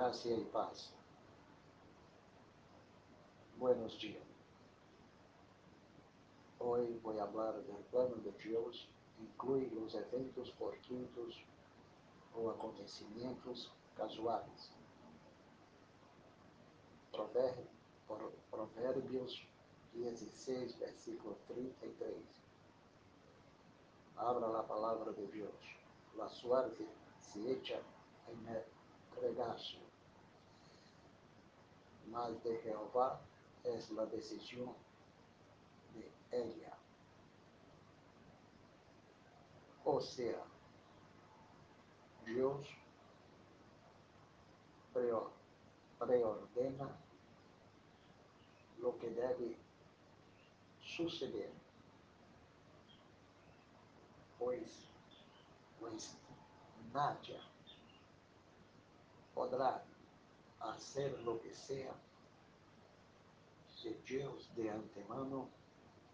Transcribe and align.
Gracia 0.00 0.34
y 0.34 0.44
paz. 0.44 0.94
Buenos 3.58 4.00
días. 4.00 4.24
Hoy 6.58 6.98
voy 7.02 7.18
a 7.18 7.24
hablar 7.24 7.62
del 7.64 7.84
plano 7.90 8.16
de 8.24 8.32
Dios, 8.42 8.88
incluye 9.20 9.70
los 9.74 9.94
eventos 9.94 10.54
fortuitos 10.54 11.44
o 12.34 12.48
acontecimientos 12.48 13.70
casuales. 13.94 14.72
Provérbios 18.50 19.46
16, 19.92 20.78
versículo 20.78 21.36
33. 21.46 22.14
Abra 24.16 24.48
la 24.48 24.66
palabra 24.66 25.12
de 25.12 25.26
Dios. 25.26 25.52
La 26.16 26.30
suerte 26.30 26.88
se 27.20 27.52
echa 27.52 27.82
en 28.28 28.48
el 28.48 28.64
regazo, 29.20 29.89
mas 32.10 32.42
de 32.42 32.58
Jehová 32.58 33.20
es 33.64 33.90
la 33.90 34.06
decisión 34.06 34.74
de 35.94 36.12
ella. 36.30 36.76
O 39.84 40.00
sea, 40.00 40.44
Dios 42.26 42.66
preordena 44.92 46.88
lo 48.78 48.98
que 48.98 49.10
debe 49.10 49.56
suceder. 50.80 51.52
Pois, 54.38 54.88
pois 55.78 56.16
Nadia 56.92 57.40
podrá 59.34 59.84
hacer 60.60 61.18
lo 61.22 61.40
que 61.40 61.54
sea 61.54 61.94
si 63.74 63.94
Dios 64.06 64.54
de 64.56 64.70
antemano 64.70 65.48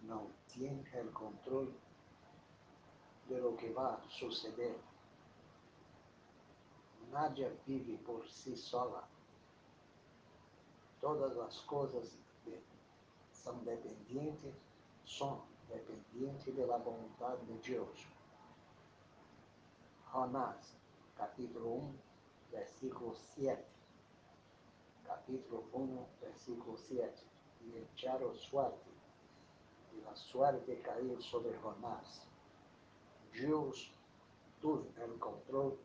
no 0.02 0.28
tiene 0.46 0.84
el 0.94 1.10
control 1.10 1.74
de 3.28 3.40
lo 3.40 3.56
que 3.56 3.72
va 3.72 3.94
a 3.94 4.08
suceder. 4.08 4.76
Nadia 7.10 7.52
vive 7.66 7.98
por 7.98 8.28
sí 8.28 8.56
sola. 8.56 9.02
Todas 11.00 11.36
las 11.36 11.60
cosas 11.62 12.16
de, 12.44 12.62
son 13.32 13.64
dependientes, 13.64 14.54
son 15.04 15.40
dependientes 15.68 16.54
de 16.56 16.66
la 16.66 16.76
voluntad 16.78 17.36
de 17.38 17.58
Dios. 17.60 17.88
Jonás, 20.12 20.74
capítulo 21.16 21.66
1, 21.66 21.94
versículo 22.52 23.14
7. 23.34 23.75
Capítulo 25.06 25.64
1, 25.72 26.06
versículo 26.20 26.76
7. 26.76 27.12
Y 27.64 27.78
echaron 27.78 28.34
suerte, 28.36 28.90
y 29.96 30.00
la 30.02 30.14
suerte 30.16 30.80
cayó 30.82 31.20
sobre 31.20 31.56
Jonás. 31.58 32.26
Dios 33.32 33.92
tuvo 34.60 34.86
el 34.96 35.18
control 35.18 35.78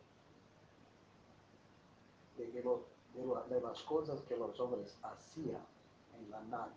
de, 2.36 2.50
que 2.50 2.62
lo, 2.62 2.86
de, 3.14 3.24
lo, 3.24 3.42
de 3.44 3.60
las 3.60 3.82
cosas 3.82 4.20
que 4.22 4.36
los 4.36 4.58
hombres 4.58 4.96
hacían 5.02 5.64
en 6.18 6.30
la 6.30 6.40
nada. 6.42 6.74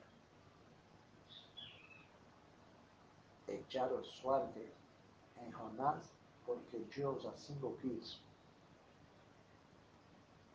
Echaron 3.47 4.03
suerte 4.03 4.71
en 5.41 5.51
Jonás 5.51 6.11
porque 6.45 6.79
Dios 6.95 7.25
así 7.25 7.55
lo 7.59 7.75
quiso. 7.77 8.19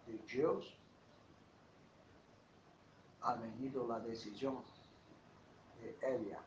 De 0.06 0.18
Dios 0.32 0.79
ha 3.22 3.34
venido 3.34 3.86
la 3.86 4.00
decisión 4.00 4.62
de 5.80 5.96
Elia. 6.00 6.40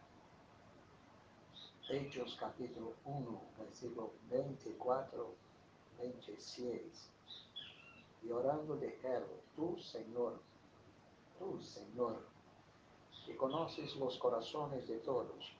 Hechos 1.89 2.35
capítulo 2.39 2.93
1, 3.05 3.41
versículo 3.59 4.13
24, 4.29 5.35
26. 5.99 7.09
Y 8.23 8.31
orando 8.31 8.75
dijeron, 8.77 9.29
tú 9.55 9.77
Señor, 9.77 10.39
tú 11.37 11.61
Señor, 11.61 12.25
que 13.25 13.35
conoces 13.35 13.95
los 13.97 14.17
corazones 14.17 14.87
de 14.87 14.97
todos, 14.99 15.53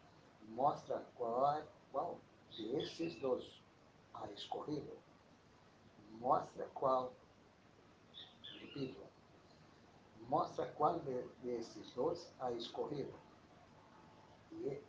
muestra 0.50 1.03
cuál, 1.18 1.63
cuál 1.91 2.16
de 2.57 2.81
estos 2.81 3.22
dos 3.22 3.62
ha 4.13 4.25
escogido. 4.31 4.94
Muestra 6.19 6.66
cuál, 6.73 7.09
repito, 8.62 9.12
mostra 10.34 10.66
qual 10.66 11.00
de, 11.02 11.28
desses 11.44 11.94
dois 11.94 12.34
ha 12.40 12.52
escorrido. 12.54 13.14
E 14.52 14.82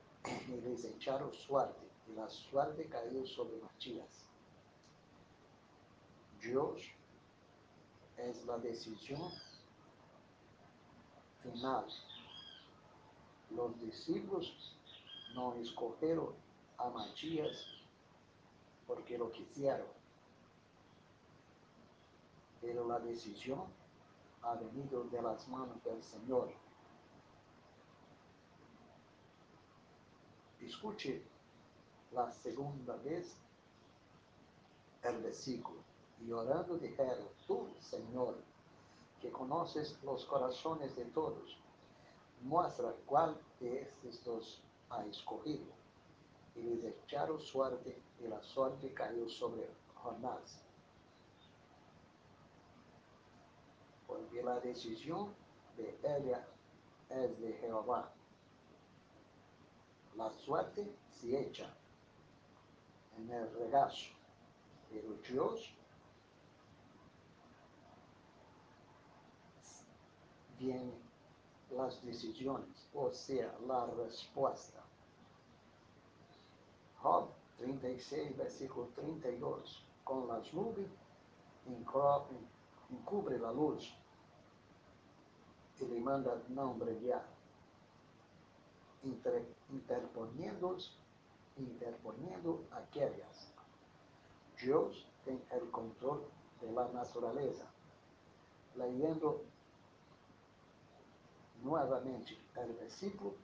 eles 0.49 0.84
echaram 0.97 1.31
suerte, 1.34 1.84
e 2.09 2.19
a 2.19 2.27
suerte 2.28 2.84
caiu 2.84 3.27
sobre 3.27 3.56
Matias. 3.56 4.27
Deus 6.41 6.91
é 8.16 8.32
a 8.49 8.56
decisão 8.56 9.31
final. 11.43 11.87
Os 13.50 13.81
discípulos 13.81 14.75
não 15.34 15.61
escorreram 15.61 16.34
a 16.78 16.88
Matias 16.88 17.84
porque 18.87 19.19
lo 19.19 19.31
quisieron, 19.31 19.88
pero 22.61 22.87
la 22.87 22.99
decisión 22.99 23.83
ha 24.44 24.55
venido 24.55 25.05
de 25.05 25.22
las 25.22 25.49
manos 25.49 25.82
del 25.84 26.03
Señor. 26.03 26.50
Escuche 30.60 31.22
la 32.12 32.31
segunda 32.31 32.97
vez 32.97 33.37
el 35.03 35.22
versículo. 35.22 35.81
Y 36.21 36.32
orando 36.32 36.78
dijeron, 36.78 37.28
tú, 37.47 37.69
Señor, 37.81 38.37
que 39.21 39.31
conoces 39.31 39.99
los 40.03 40.25
corazones 40.27 40.94
de 40.97 41.05
todos, 41.06 41.59
muestra 42.43 42.94
cuál 43.06 43.38
de 43.61 43.91
estos 44.05 44.25
dos 44.25 44.62
ha 44.91 45.05
escogido. 45.06 45.72
Y 46.55 46.62
les 46.62 46.94
echaron 47.05 47.41
suerte, 47.41 48.00
y 48.21 48.28
la 48.28 48.43
suerte 48.43 48.93
cayó 48.94 49.28
sobre 49.28 49.69
Jonás. 49.94 50.61
Porque 54.34 54.46
la 54.48 54.58
decisión 54.58 55.32
de 55.76 55.96
ella 56.02 56.44
es 57.08 57.40
de 57.40 57.52
Jehová. 57.52 58.10
La 60.16 60.28
suerte 60.32 60.92
se 61.12 61.40
echa 61.40 61.72
en 63.16 63.30
el 63.30 63.48
regazo, 63.54 64.10
pero 64.90 65.14
Dios 65.28 65.72
vienen 70.58 70.94
las 71.70 72.04
decisiones, 72.04 72.88
o 72.92 73.12
sea, 73.12 73.56
la 73.68 73.86
respuesta. 73.86 74.82
Job 77.00 77.28
36, 77.58 78.36
versículo 78.36 78.88
32. 78.96 79.84
Con 80.02 80.26
las 80.26 80.52
nubes 80.52 80.90
encubre 82.90 83.38
la 83.38 83.52
luz 83.52 83.96
y 85.84 85.94
le 85.94 86.00
manda 86.00 86.40
no 86.48 86.74
brillar, 86.74 87.24
Inter, 89.02 89.44
interponiendo, 89.70 90.78
interponiendo 91.58 92.64
aquellas. 92.70 93.52
Dios 94.62 95.06
tiene 95.25 95.42
el 95.50 95.70
control 95.70 96.22
de 96.60 96.72
la 96.72 96.88
naturaleza. 96.88 97.66
Leyendo 98.76 99.42
nuevamente 101.62 102.38
el 102.56 102.72
versículo, 102.75 103.34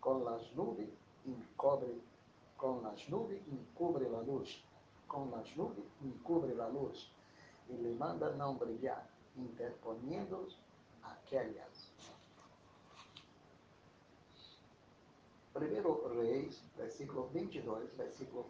con 0.00 0.24
las 0.24 0.52
nubes 0.54 0.88
encubre, 1.24 2.00
con 2.56 2.82
las 2.82 3.08
nubes 3.08 3.40
encubre 3.46 4.08
la 4.10 4.22
luz, 4.22 4.64
con 5.06 5.30
las 5.30 5.56
nubes 5.56 5.84
encubre 6.02 6.54
la 6.54 6.68
luz, 6.68 7.10
y 7.68 7.76
le 7.76 7.94
manda 7.94 8.30
no 8.30 8.54
brillar, 8.54 9.08
interponiendo 9.36 10.48
aquellas. 11.12 11.92
Primero 15.52 16.12
Reis, 16.14 16.62
versículo 16.76 17.28
22, 17.32 17.96
versículo 17.96 18.46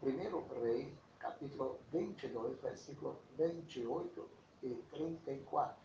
Primero 0.00 0.44
Reis, 0.60 0.88
capítulo 1.18 1.78
22, 1.92 2.60
versículo 2.60 3.20
28 3.38 4.28
y 4.62 4.74
34. 4.90 5.76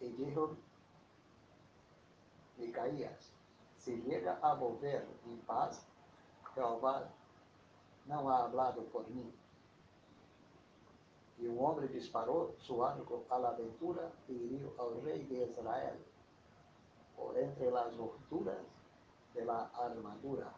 Y 0.00 0.08
dijo 0.10 0.56
Micaías, 2.58 3.32
si 3.78 3.96
llega 4.02 4.38
a 4.42 4.54
volver 4.54 5.06
en 5.26 5.38
paz, 5.40 5.86
Jehová 6.54 7.10
no 8.06 8.30
ha 8.30 8.44
hablado 8.44 8.84
por 8.84 9.08
mí. 9.10 9.32
Y 11.38 11.46
un 11.46 11.64
hombre 11.64 11.88
disparó 11.88 12.54
su 12.58 12.84
arco 12.84 13.24
a 13.28 13.38
la 13.38 13.50
aventura 13.50 14.12
y 14.28 14.32
hirió 14.32 14.72
al 14.78 15.02
rey 15.02 15.24
de 15.24 15.44
Israel 15.44 15.98
por 17.16 17.36
entre 17.38 17.70
las 17.70 17.96
roturas 17.96 18.58
de 19.34 19.44
la 19.44 19.66
armadura. 19.74 20.52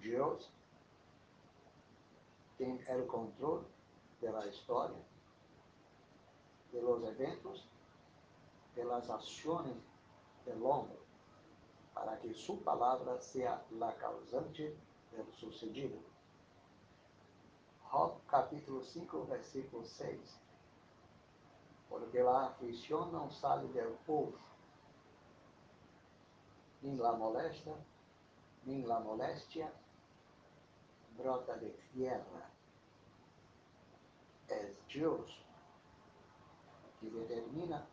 Dios 0.00 0.50
tiene 2.56 2.84
el 2.88 3.06
control 3.06 3.66
de 4.20 4.30
la 4.30 4.46
historia, 4.46 4.98
de 6.72 6.82
los 6.82 7.02
eventos, 7.04 7.68
de 8.74 8.84
las 8.84 9.08
acciones 9.08 9.76
del 10.44 10.62
hombre, 10.62 10.98
para 11.94 12.18
que 12.18 12.34
su 12.34 12.62
palabra 12.62 13.20
sea 13.20 13.64
la 13.78 13.94
causante 13.96 14.76
del 15.12 15.32
sucedido. 15.32 16.13
Job 17.94 18.26
capítulo 18.26 18.82
5, 18.82 19.26
versículo 19.26 19.84
6. 19.84 20.40
Porque 21.88 22.24
la 22.24 22.46
aflicción 22.46 23.12
no 23.12 23.30
sale 23.30 23.68
del 23.68 23.92
povo, 24.04 24.32
ni 26.82 26.96
la 26.96 27.12
molestia, 27.12 27.76
ni 28.64 28.82
la 28.82 28.98
molestia 28.98 29.72
brota 31.16 31.56
de 31.56 31.70
tierra. 31.92 32.50
Es 34.48 34.86
Dios 34.88 35.40
que 37.00 37.10
determina 37.10 37.86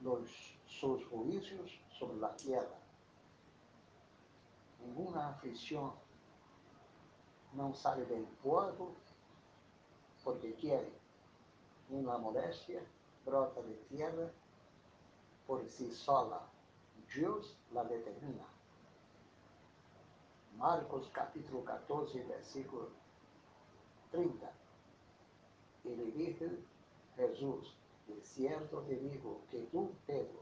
los, 0.00 0.30
sus 0.66 1.04
juicios 1.08 1.78
sobre 1.90 2.16
la 2.16 2.34
tierra. 2.36 2.80
Ninguna 4.84 5.28
aflicción 5.30 5.92
no 7.54 7.74
sale 7.74 8.04
del 8.06 8.24
pueblo 8.42 8.92
porque 10.22 10.54
quiere, 10.54 10.92
ni 11.88 12.02
la 12.02 12.18
molestia 12.18 12.80
brota 13.24 13.62
de 13.62 13.74
tierra 13.88 14.30
por 15.46 15.66
sí 15.68 15.90
sola. 15.92 16.40
Dios 17.14 17.56
la 17.72 17.84
determina. 17.84 18.46
Marcos 20.56 21.08
capítulo 21.12 21.64
14, 21.64 22.22
versículo 22.24 22.88
30. 24.12 24.52
Y 25.84 25.88
le 25.96 26.04
dijo 26.12 26.44
Jesús, 27.16 27.74
de 28.06 28.20
cierto 28.22 28.80
te 28.82 28.96
digo 28.96 29.40
que 29.50 29.62
tú, 29.72 29.90
Pedro, 30.06 30.40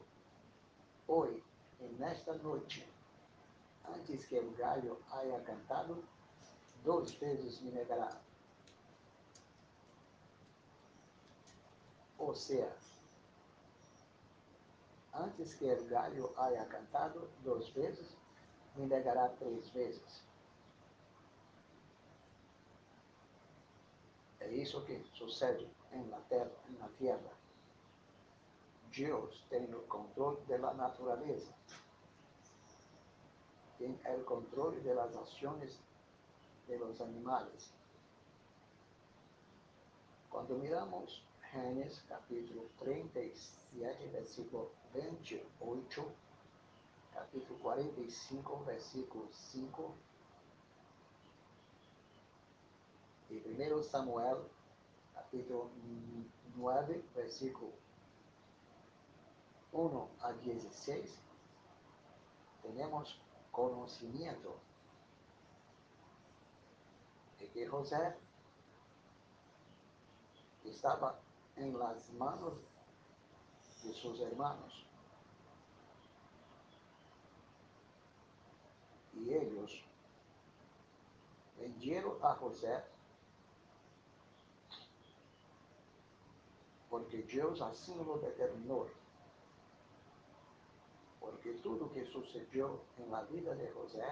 hoy, 1.06 1.42
en 1.80 2.02
esta 2.02 2.34
noche, 2.36 2.86
antes 3.94 4.26
que 4.26 4.38
el 4.38 4.54
gallo 4.56 4.98
haya 5.10 5.42
cantado, 5.44 6.02
dos 6.84 7.18
veces 7.18 7.60
me 7.62 7.72
negará. 7.72 8.20
O 12.18 12.34
sea, 12.34 12.74
antes 15.12 15.54
que 15.56 15.72
el 15.72 15.88
gallo 15.88 16.32
haya 16.36 16.66
cantado 16.68 17.28
dos 17.42 17.72
veces, 17.74 18.16
me 18.76 18.86
negará 18.86 19.28
tres 19.38 19.72
veces. 19.72 20.24
É 24.40 24.50
isso 24.50 24.84
que 24.84 25.04
sucede 25.12 25.68
en 25.92 26.10
la 26.10 26.20
terra, 26.28 26.52
en 26.68 26.78
la 26.78 26.88
tierra. 26.98 27.32
Dios 28.90 29.44
tiene 29.50 29.66
el 29.66 29.84
control 29.86 30.38
de 30.46 30.58
tiene 33.78 33.98
el 34.04 34.24
control 34.24 34.82
de 34.82 34.94
las 34.94 35.14
acciones 35.16 35.78
de 36.66 36.78
los 36.78 37.00
animales. 37.00 37.72
Cuando 40.28 40.56
miramos 40.56 41.24
Génesis 41.50 42.04
capítulo 42.08 42.64
37, 42.80 44.10
versículo 44.12 44.70
28, 44.92 46.04
capítulo 47.14 47.58
45, 47.60 48.64
versículo 48.66 49.28
5, 49.30 49.94
y 53.30 53.62
1 53.62 53.82
Samuel 53.82 54.38
capítulo 55.14 55.70
9, 56.56 57.04
versículo 57.14 57.72
1 59.72 60.08
a 60.20 60.32
16, 60.32 61.18
tenemos 62.62 63.18
conocimiento 63.58 64.54
de 67.40 67.48
que 67.50 67.66
José 67.66 68.14
estaba 70.64 71.18
en 71.56 71.76
las 71.76 72.08
manos 72.12 72.52
de 73.82 73.92
sus 73.94 74.20
hermanos. 74.20 74.86
Y 79.14 79.34
ellos 79.34 79.82
vendieron 81.58 82.16
a 82.22 82.34
José 82.36 82.84
porque 86.88 87.22
Dios 87.22 87.60
así 87.60 87.92
lo 87.96 88.18
determinó. 88.18 88.86
Porque 91.20 91.52
todo 91.62 91.92
que 91.92 92.04
sucedió 92.06 92.80
en 92.98 93.10
la 93.10 93.22
vida 93.22 93.54
de 93.54 93.70
José 93.70 94.02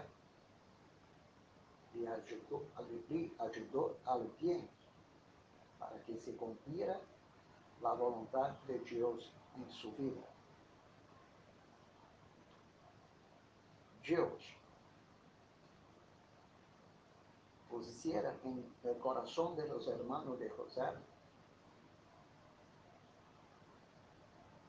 le 1.94 2.08
ayudó, 2.08 2.62
le 3.08 3.32
ayudó 3.38 3.96
al 4.04 4.26
bien 4.40 4.68
para 5.78 6.02
que 6.04 6.18
se 6.18 6.36
cumpliera 6.36 7.00
la 7.82 7.92
voluntad 7.94 8.50
de 8.66 8.78
Dios 8.80 9.32
en 9.56 9.70
su 9.70 9.92
vida. 9.92 10.26
Dios 14.02 14.56
pusiera 17.68 18.34
en 18.44 18.64
el 18.84 18.98
corazón 18.98 19.56
de 19.56 19.66
los 19.68 19.86
hermanos 19.88 20.38
de 20.38 20.48
José 20.50 20.82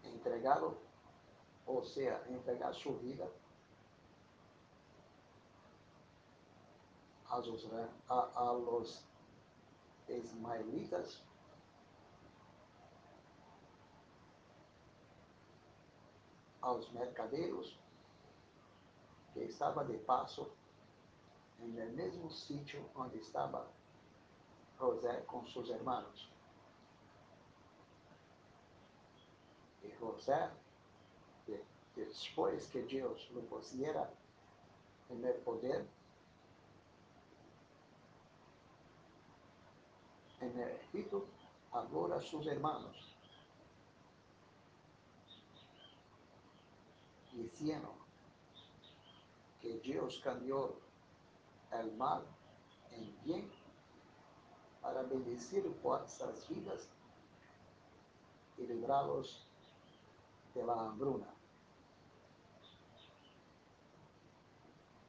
entregado, 0.03 0.77
o 1.67 1.83
sea, 1.83 2.23
entregar 2.29 2.73
su 2.73 2.97
vida 2.97 3.27
a 7.29 7.39
los, 7.39 7.67
a, 8.07 8.31
a 8.35 8.53
los 8.53 9.05
ismaelitas 10.07 11.21
aos 16.61 16.89
mercadeiros 16.91 17.77
que 19.33 19.43
estava 19.43 19.83
de 19.83 19.97
passo 19.97 20.49
no 21.59 21.67
mesmo 21.67 22.29
sítio 22.31 22.89
onde 22.95 23.17
estava 23.17 23.67
José 24.77 25.21
com 25.21 25.45
seus 25.47 25.69
irmãos. 25.69 26.31
E 29.83 29.89
José, 29.95 30.51
depois 31.97 32.67
que 32.67 32.83
Deus 32.83 33.29
lo 33.31 33.41
pusiera 33.41 34.09
en 35.09 35.25
el 35.25 35.33
poder, 35.35 35.87
en 40.39 40.59
el 40.59 40.69
Egipto, 40.69 41.25
habló 41.71 42.13
a 42.13 42.21
sus 42.21 42.45
hermanos 42.45 43.15
diciendo 47.33 47.93
que 49.61 49.79
Dios 49.79 50.19
cambió 50.23 50.75
el 51.71 51.91
mal 51.97 52.23
en 52.91 53.23
bien 53.23 53.51
para 54.81 55.03
bendecir 55.03 55.67
vuestras 55.83 56.47
vidas 56.47 56.89
y 58.57 58.63
librarlos 58.63 59.47
de 60.53 60.65
la 60.65 60.73
hambruna. 60.73 61.36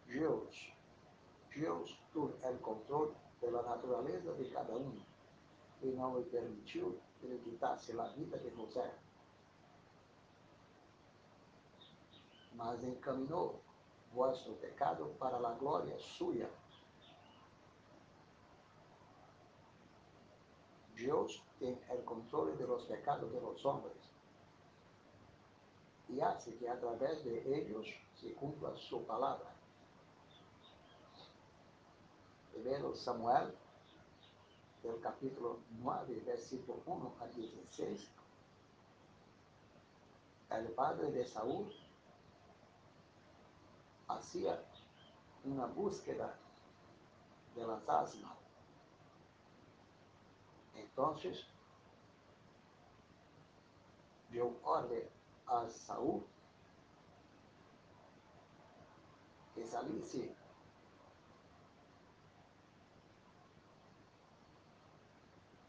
Dios, 0.08 0.72
Dios 1.54 1.98
tuvo 2.12 2.34
el 2.42 2.58
control 2.60 3.14
de 3.40 3.50
la 3.50 3.62
naturaleza 3.62 4.32
de 4.32 4.50
cada 4.50 4.74
uno 4.74 5.04
y 5.82 5.88
no 5.88 6.18
le 6.18 6.24
permitió 6.24 6.96
que 7.20 7.28
le 7.28 7.38
quitase 7.40 7.94
la 7.94 8.08
vida 8.14 8.38
de 8.38 8.50
José. 8.52 8.90
mas 12.54 12.82
encaminhou 12.82 13.62
vosso 14.12 14.52
pecado 14.54 15.14
para 15.16 15.36
a 15.36 15.54
glória 15.54 15.96
suya. 16.00 16.50
Deus 20.96 21.40
tem 21.60 21.78
o 21.88 22.02
controle 22.02 22.56
de 22.56 22.66
los 22.66 22.84
pecados 22.86 23.30
de 23.30 23.38
los 23.38 23.64
hombres. 23.64 24.08
y 26.08 26.20
hace 26.20 26.54
que 26.56 26.68
a 26.68 26.78
través 26.78 27.22
de 27.24 27.58
ellos 27.58 27.86
se 28.14 28.32
cumpla 28.32 28.74
su 28.76 29.04
palabra. 29.04 29.57
Primero 32.60 32.92
Samuel, 32.92 33.54
del 34.82 35.00
capítulo 35.00 35.60
9, 35.80 36.22
versículo 36.26 36.82
1 36.86 37.14
a 37.20 37.26
16, 37.28 38.10
el 40.50 40.66
padre 40.72 41.12
de 41.12 41.24
Saúl 41.24 41.72
hacía 44.08 44.60
una 45.44 45.66
búsqueda 45.66 46.36
de 47.54 47.64
las 47.64 47.88
asmas. 47.88 48.36
Entonces, 50.74 51.46
dio 54.30 54.56
orden 54.64 55.08
a 55.46 55.68
Saúl 55.68 56.24
que 59.54 59.64
saliese 59.64 60.34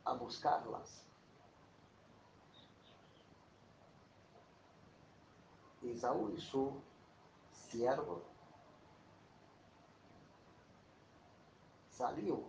a 0.10 0.14
buscarlas. 0.14 1.06
Y 5.84 5.96
Saúl 5.96 6.34
y 6.34 6.42
su 6.42 6.82
siervo 7.52 8.24
salió 11.92 12.44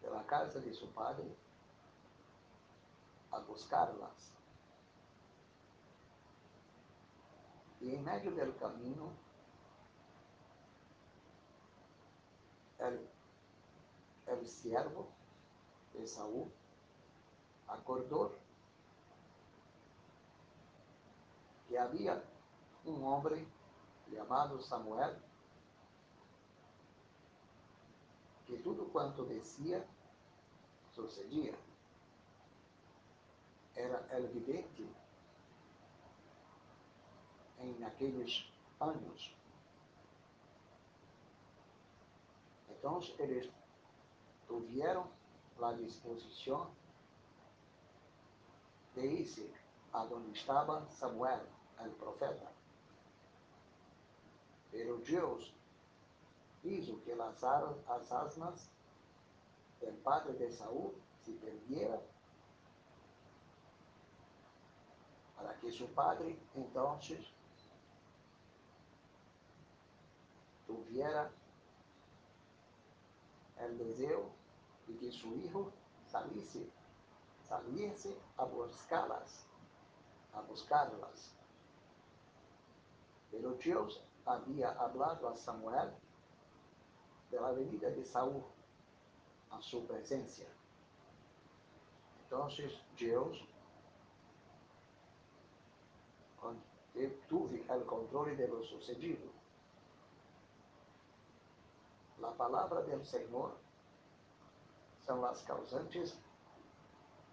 de 0.00 0.10
la 0.10 0.24
casa 0.24 0.60
de 0.60 0.72
su 0.72 0.88
padre 0.92 1.36
a 3.32 3.40
buscarlas. 3.40 4.32
Y 7.80 7.94
en 7.96 8.04
medio 8.04 8.30
del 8.32 8.56
camino, 8.56 9.10
el, 12.78 13.08
el 14.26 14.46
siervo 14.46 15.08
de 15.94 16.06
Saúl 16.06 16.52
acordó 17.70 18.32
que 21.68 21.78
había 21.78 22.22
un 22.84 23.04
hombre 23.04 23.46
llamado 24.10 24.60
Samuel 24.60 25.16
que 28.46 28.58
tudo 28.58 28.88
quanto 28.88 29.24
decía 29.24 29.86
sucedia. 30.92 31.54
Era 33.76 34.04
el 34.10 34.26
vidente 34.28 34.84
em 37.60 37.84
aqueles 37.84 38.44
anos. 38.80 39.34
Então, 42.68 43.00
eles 43.18 43.48
tiveram 44.48 45.08
a 45.62 45.72
disposição 45.74 46.70
de 49.00 49.52
a 49.92 50.02
onde 50.04 50.38
estava 50.38 50.86
Samuel, 50.90 51.46
o 51.78 51.90
profeta. 51.90 52.52
Pero 54.70 54.98
Deus 54.98 55.52
hizo 56.62 57.00
que 57.02 57.14
las, 57.14 57.42
as 57.42 58.12
asmas 58.12 58.70
del 59.80 59.96
padre 59.96 60.34
de 60.34 60.52
Saúl 60.52 60.94
se 61.24 61.32
perdieran 61.32 62.00
para 65.36 65.54
que 65.58 65.72
su 65.72 65.86
padre 65.88 66.38
entonces 66.54 67.32
tuviera 70.66 71.30
el 73.58 73.78
deseo 73.78 74.30
de 74.86 74.96
que 74.98 75.10
su 75.10 75.34
hijo 75.36 75.72
saliese, 76.06 76.70
saliese 77.50 78.16
a 78.36 78.44
buscarlas, 78.44 79.44
a 80.32 80.40
buscarlas. 80.42 81.34
Pero 83.32 83.54
Dios 83.54 84.00
había 84.24 84.70
hablado 84.70 85.28
a 85.28 85.36
Samuel 85.36 85.90
de 87.32 87.40
la 87.40 87.50
venida 87.50 87.90
de 87.90 88.04
Saúl 88.04 88.44
a 89.50 89.60
su 89.60 89.84
presencia. 89.84 90.46
Entonces 92.22 92.72
Dios 92.96 93.44
tuve 97.28 97.64
el 97.68 97.84
control 97.84 98.36
de 98.36 98.46
lo 98.46 98.62
sucedido. 98.62 99.28
La 102.20 102.30
palabra 102.32 102.82
del 102.82 103.04
Señor 103.04 103.56
son 105.04 105.22
las 105.22 105.42
causantes 105.42 106.16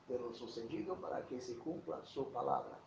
de 0.08 0.18
lo 0.18 0.34
sucedido 0.34 0.96
para 0.96 1.26
que 1.28 1.42
se 1.42 1.58
cumpla 1.58 2.04
su 2.06 2.32
palabra. 2.32 2.78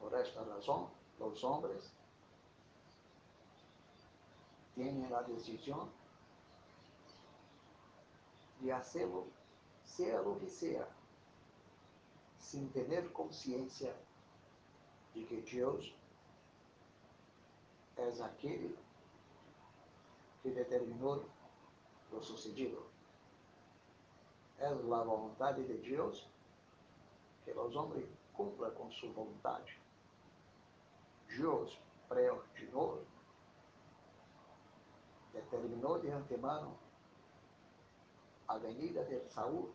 Por 0.00 0.14
esta 0.18 0.42
razón, 0.44 0.88
los 1.18 1.42
hombres 1.44 1.92
tienen 4.74 5.10
la 5.10 5.22
decisión 5.22 5.90
de 8.60 8.72
hacerlo, 8.72 9.26
sea 9.84 10.20
lo 10.22 10.38
que 10.38 10.48
sea, 10.48 10.88
sin 12.38 12.70
tener 12.70 13.12
conciencia 13.12 13.94
de 15.14 15.24
que 15.26 15.42
Dios 15.42 15.94
es 17.96 18.20
aquel 18.20 18.76
que 20.42 20.50
determinó 20.50 21.22
lo 22.10 22.22
sucedido. 22.22 22.91
Es 24.62 24.84
la 24.84 25.02
voluntad 25.02 25.54
de 25.54 25.78
Dios 25.78 26.28
que 27.44 27.52
los 27.52 27.74
hombres 27.74 28.06
cumplan 28.32 28.72
con 28.74 28.92
su 28.92 29.12
voluntad. 29.12 29.60
Dios 31.28 31.78
preordenó 32.08 33.00
determinou 35.32 35.98
de 35.98 36.12
antemano 36.12 36.76
a 38.46 38.58
venida 38.58 39.02
de 39.04 39.28
Saúl 39.30 39.72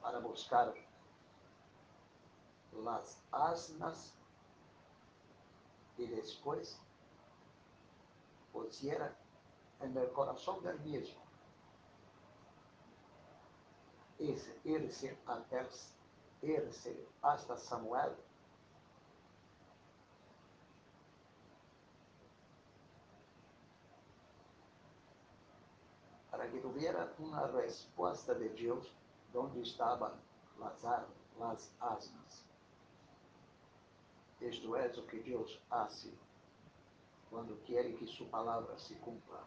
para 0.00 0.20
buscar 0.20 0.72
las 2.72 3.22
asnas 3.32 4.17
y 5.98 6.06
después 6.06 6.78
pusiera 8.52 9.14
en 9.80 9.96
el 9.96 10.10
corazón 10.12 10.62
del 10.62 10.78
mismo 10.80 11.20
irse 14.64 15.16
até 15.26 15.68
irse 16.42 17.06
hasta 17.22 17.56
Samuel 17.56 18.16
para 26.30 26.50
que 26.50 26.60
tuviera 26.60 27.12
uma 27.18 27.46
resposta 27.46 28.34
de 28.34 28.48
Deus 28.50 28.92
onde 29.34 29.60
estavam 29.60 30.12
las, 30.58 30.82
las 31.38 31.70
asnas. 31.80 32.47
Isto 34.40 34.76
é 34.76 34.86
o 34.86 35.06
que 35.06 35.18
Deus 35.20 35.60
hace 35.70 36.16
quando 37.28 37.56
quer 37.64 37.92
que 37.96 38.06
sua 38.06 38.26
palavra 38.28 38.78
se 38.78 38.94
cumpra. 38.96 39.42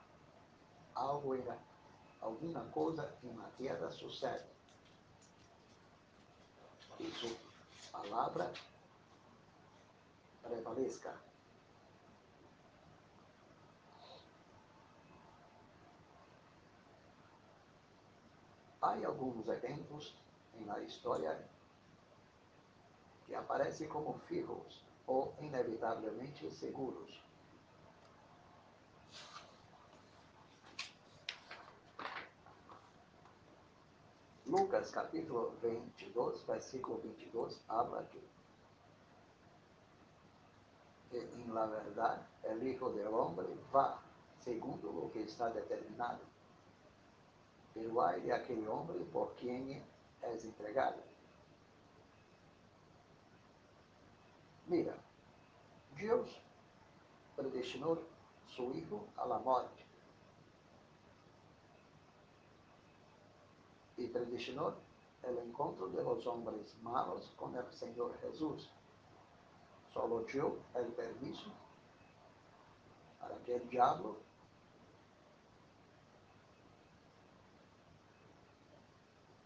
Algo 0.93 1.33
era, 1.33 1.57
alguma 2.19 2.65
coisa 2.65 3.15
na 3.23 3.47
terra 3.57 3.89
sucede 3.89 4.45
que 6.97 7.09
su 7.11 7.35
palabra 7.91 8.51
prevalezca. 10.43 11.15
Há 18.81 19.05
alguns 19.05 19.47
eventos 19.47 20.15
na 20.65 20.79
história 20.81 21.39
que 23.31 23.37
aparecem 23.37 23.87
como 23.87 24.19
fijos 24.27 24.83
ou 25.07 25.33
inevitavelmente 25.39 26.51
seguros. 26.51 27.23
Lucas 34.45 34.91
capítulo 34.91 35.55
22, 35.61 36.45
versículo 36.45 36.97
22, 36.97 37.63
habla 37.69 38.05
que 38.09 38.19
que 41.09 41.21
en 41.21 41.53
la 41.53 41.67
verdad 41.67 42.27
el 42.43 42.67
Hijo 42.67 42.91
del 42.91 43.07
Hombre 43.07 43.47
va 43.73 44.01
segundo 44.41 44.91
lo 44.91 45.09
que 45.09 45.23
está 45.23 45.49
determinado. 45.51 46.19
Pero 47.73 48.05
hay 48.05 48.23
de 48.23 48.33
aquel 48.33 48.67
hombre 48.67 48.99
por 49.05 49.33
quien 49.35 49.81
es 50.21 50.43
entregado. 50.43 51.10
Mira, 54.71 54.95
Dios 55.97 56.41
predestinó 57.35 57.99
su 58.47 58.71
Hijo 58.71 59.05
a 59.17 59.25
la 59.25 59.37
muerte 59.39 59.85
y 63.97 64.07
predestinó 64.07 64.75
el 65.23 65.39
encuentro 65.39 65.89
de 65.89 66.01
los 66.01 66.25
hombres 66.25 66.73
malos 66.81 67.33
con 67.35 67.53
el 67.57 67.69
Señor 67.73 68.17
Jesús. 68.21 68.69
Solo 69.93 70.21
dio 70.21 70.59
el 70.73 70.85
permiso 70.93 71.51
para 73.19 73.35
que 73.43 73.57
el 73.57 73.67
diablo 73.67 74.19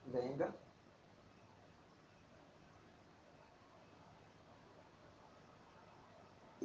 venga 0.06 0.54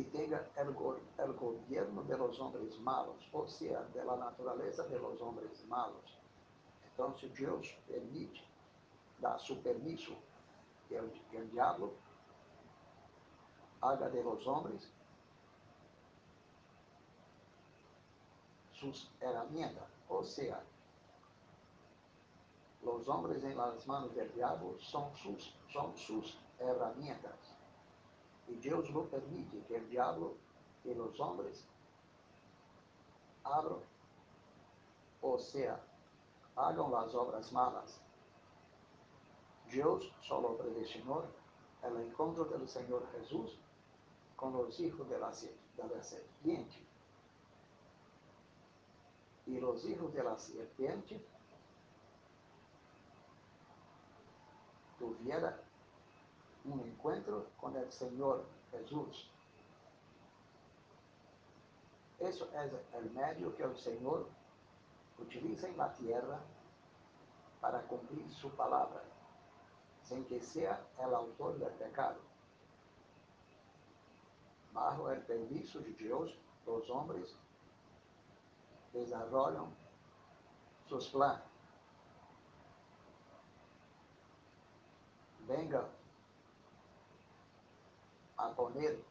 y 0.00 0.04
tenga 0.04 0.50
el, 0.57 0.73
gobierno 0.73 2.02
de 2.04 2.16
los 2.16 2.40
hombres 2.40 2.78
malos, 2.80 3.28
o 3.33 3.47
sea, 3.47 3.83
de 3.92 4.02
la 4.02 4.16
naturaleza 4.16 4.85
de 4.85 4.99
los 4.99 5.21
hombres 5.21 5.62
malos. 5.66 6.19
Entonces 6.90 7.35
Dios 7.35 7.76
permite, 7.87 8.40
da 9.21 9.38
su 9.38 9.61
permiso 9.61 10.12
que 10.88 10.97
el, 10.97 11.12
que 11.30 11.37
el 11.37 11.50
diablo 11.50 11.92
haga 13.83 14.09
de 14.09 14.25
los 14.25 14.47
hombres 14.47 14.90
sus 18.73 19.11
herramientas, 19.21 19.90
o 20.09 20.25
sea, 20.25 20.62
los 22.83 23.07
hombres 23.07 23.45
en 23.45 23.54
las 23.54 23.87
manos 23.87 24.14
del 24.14 24.33
diablo 24.33 24.78
son 24.78 25.14
sus, 25.14 25.54
son 25.71 25.95
sus 25.95 26.38
herramientas. 26.59 27.50
Y 28.50 28.57
Dios 28.57 28.90
lo 28.90 29.09
permite 29.09 29.62
que 29.66 29.76
el 29.76 29.88
diablo 29.88 30.35
y 30.85 30.92
los 30.92 31.19
hombres 31.21 31.64
abran, 33.45 33.78
o 35.23 35.38
sea, 35.38 35.80
hagan 36.57 36.90
las 36.90 37.14
obras 37.14 37.52
malas. 37.52 38.00
Dios 39.71 40.12
solo 40.23 40.57
predestinó 40.57 41.23
el 41.85 41.97
encuentro 42.00 42.45
del 42.47 42.69
Señor 42.69 43.07
Jesús 43.12 43.57
con 44.35 44.52
los 44.52 44.80
hijos 44.80 45.09
de 45.09 45.19
la, 45.19 45.33
serpiente. 45.33 46.76
Y 49.47 49.61
los 49.61 49.85
hijos 49.85 50.12
de 50.12 50.25
la 50.25 50.37
serpiente 50.37 51.25
tuviera 54.99 55.60
un 56.64 56.81
encuentro 56.81 57.47
con 57.61 57.76
el 57.76 57.90
Señor 57.90 58.45
Jesús. 58.71 59.31
Eso 62.19 62.49
es 62.52 62.73
el 62.95 63.11
medio 63.12 63.55
que 63.57 63.62
el 63.62 63.76
Señor 63.79 64.29
utiliza 65.19 65.69
en 65.69 65.76
la 65.76 65.93
tierra 65.95 66.38
para 67.61 67.83
cumplir 67.83 68.31
su 68.31 68.50
palabra, 68.50 69.02
sin 70.02 70.25
que 70.26 70.40
sea 70.40 70.87
el 70.99 71.14
autor 71.14 71.59
del 71.59 71.73
pecado. 71.73 72.19
Bajo 74.73 75.11
el 75.11 75.23
permiso 75.23 75.81
de 75.81 75.93
Dios, 75.93 76.35
los 76.67 76.88
hombres 76.90 77.35
desarrollan 78.92 79.75
sus 80.88 81.09
planes. 81.09 81.42
Venga 85.46 85.88
a 88.44 88.55
poner 88.55 89.03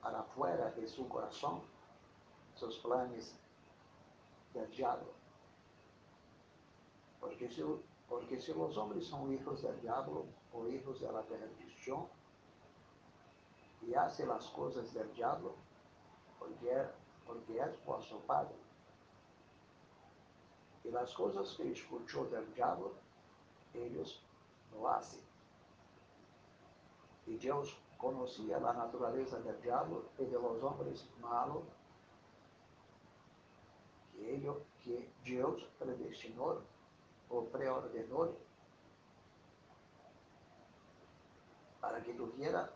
para 0.00 0.20
afuera 0.20 0.70
de 0.70 0.86
su 0.86 1.08
corazón 1.08 1.62
sus 2.54 2.78
planes 2.78 3.34
del 4.54 4.70
diablo. 4.70 5.12
Porque 7.20 7.48
si, 7.48 7.62
porque 8.08 8.40
si 8.40 8.52
los 8.52 8.76
hombres 8.76 9.06
son 9.06 9.32
hijos 9.32 9.62
del 9.62 9.80
diablo 9.80 10.26
o 10.52 10.66
hijos 10.68 11.00
de 11.00 11.10
la 11.10 11.22
perdición 11.22 12.06
y 13.86 13.94
hacen 13.94 14.28
las 14.28 14.46
cosas 14.48 14.92
del 14.92 15.12
diablo, 15.14 15.54
porque, 16.38 16.86
porque 17.26 17.58
es 17.58 17.84
vuestro 17.84 18.18
padre. 18.20 18.54
Y 20.84 20.90
las 20.90 21.14
cosas 21.14 21.54
que 21.56 21.72
escuchó 21.72 22.24
del 22.26 22.52
diablo, 22.54 22.92
ellos 23.74 24.22
lo 24.72 24.88
hacen. 24.88 25.20
Y 27.26 27.36
Dios 27.36 27.76
conocía 27.98 28.58
la 28.58 28.72
naturaleza 28.72 29.38
del 29.40 29.60
diablo 29.62 30.06
y 30.18 30.24
de 30.24 30.32
los 30.32 30.62
hombres 30.62 31.08
malos 31.20 31.62
que, 34.12 34.34
ellos, 34.34 34.56
que 34.82 35.12
Dios 35.24 35.62
predestinó 35.78 36.58
o 37.30 37.44
preordenó 37.46 38.30
para 41.80 42.02
que 42.02 42.12
tuviera 42.14 42.70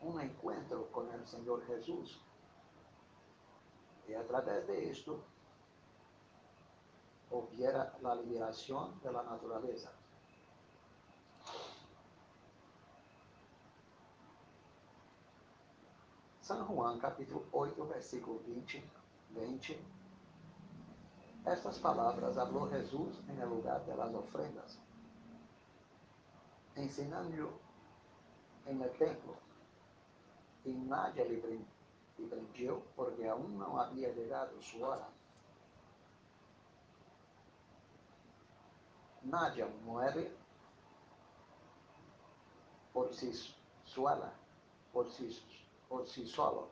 un 0.00 0.20
encuentro 0.20 0.90
con 0.90 1.10
el 1.12 1.26
Señor 1.26 1.66
Jesús. 1.66 2.20
Y 4.08 4.14
a 4.14 4.26
través 4.26 4.66
de 4.66 4.90
esto 4.90 5.22
hubiera 7.30 7.96
la 8.02 8.14
liberación 8.14 9.00
de 9.02 9.12
la 9.12 9.22
naturaleza. 9.22 9.92
San 16.50 16.66
Juan 16.66 16.98
capítulo 16.98 17.44
8, 17.52 17.86
versículo 17.86 18.40
20, 18.44 18.82
20. 19.36 19.78
Estas 21.46 21.78
palabras 21.78 22.36
habló 22.38 22.68
Jesús 22.68 23.20
en 23.28 23.40
el 23.40 23.48
lugar 23.48 23.86
de 23.86 23.94
las 23.94 24.12
ofrendas, 24.12 24.76
ensinando 26.74 27.52
en 28.66 28.82
el 28.82 28.90
templo. 28.98 29.36
Y 30.64 30.72
nadie 30.72 31.24
le 31.24 32.26
prendió 32.28 32.82
porque 32.96 33.28
aún 33.28 33.56
no 33.56 33.80
había 33.80 34.12
llegado 34.12 34.60
su 34.60 34.82
hora. 34.82 35.08
Nadie 39.22 39.66
muere 39.84 40.36
por 42.92 43.14
sí 43.14 43.32
sola, 43.84 44.32
por 44.92 45.08
sí, 45.12 45.30
por 45.90 46.06
sí 46.06 46.24
solo. 46.24 46.68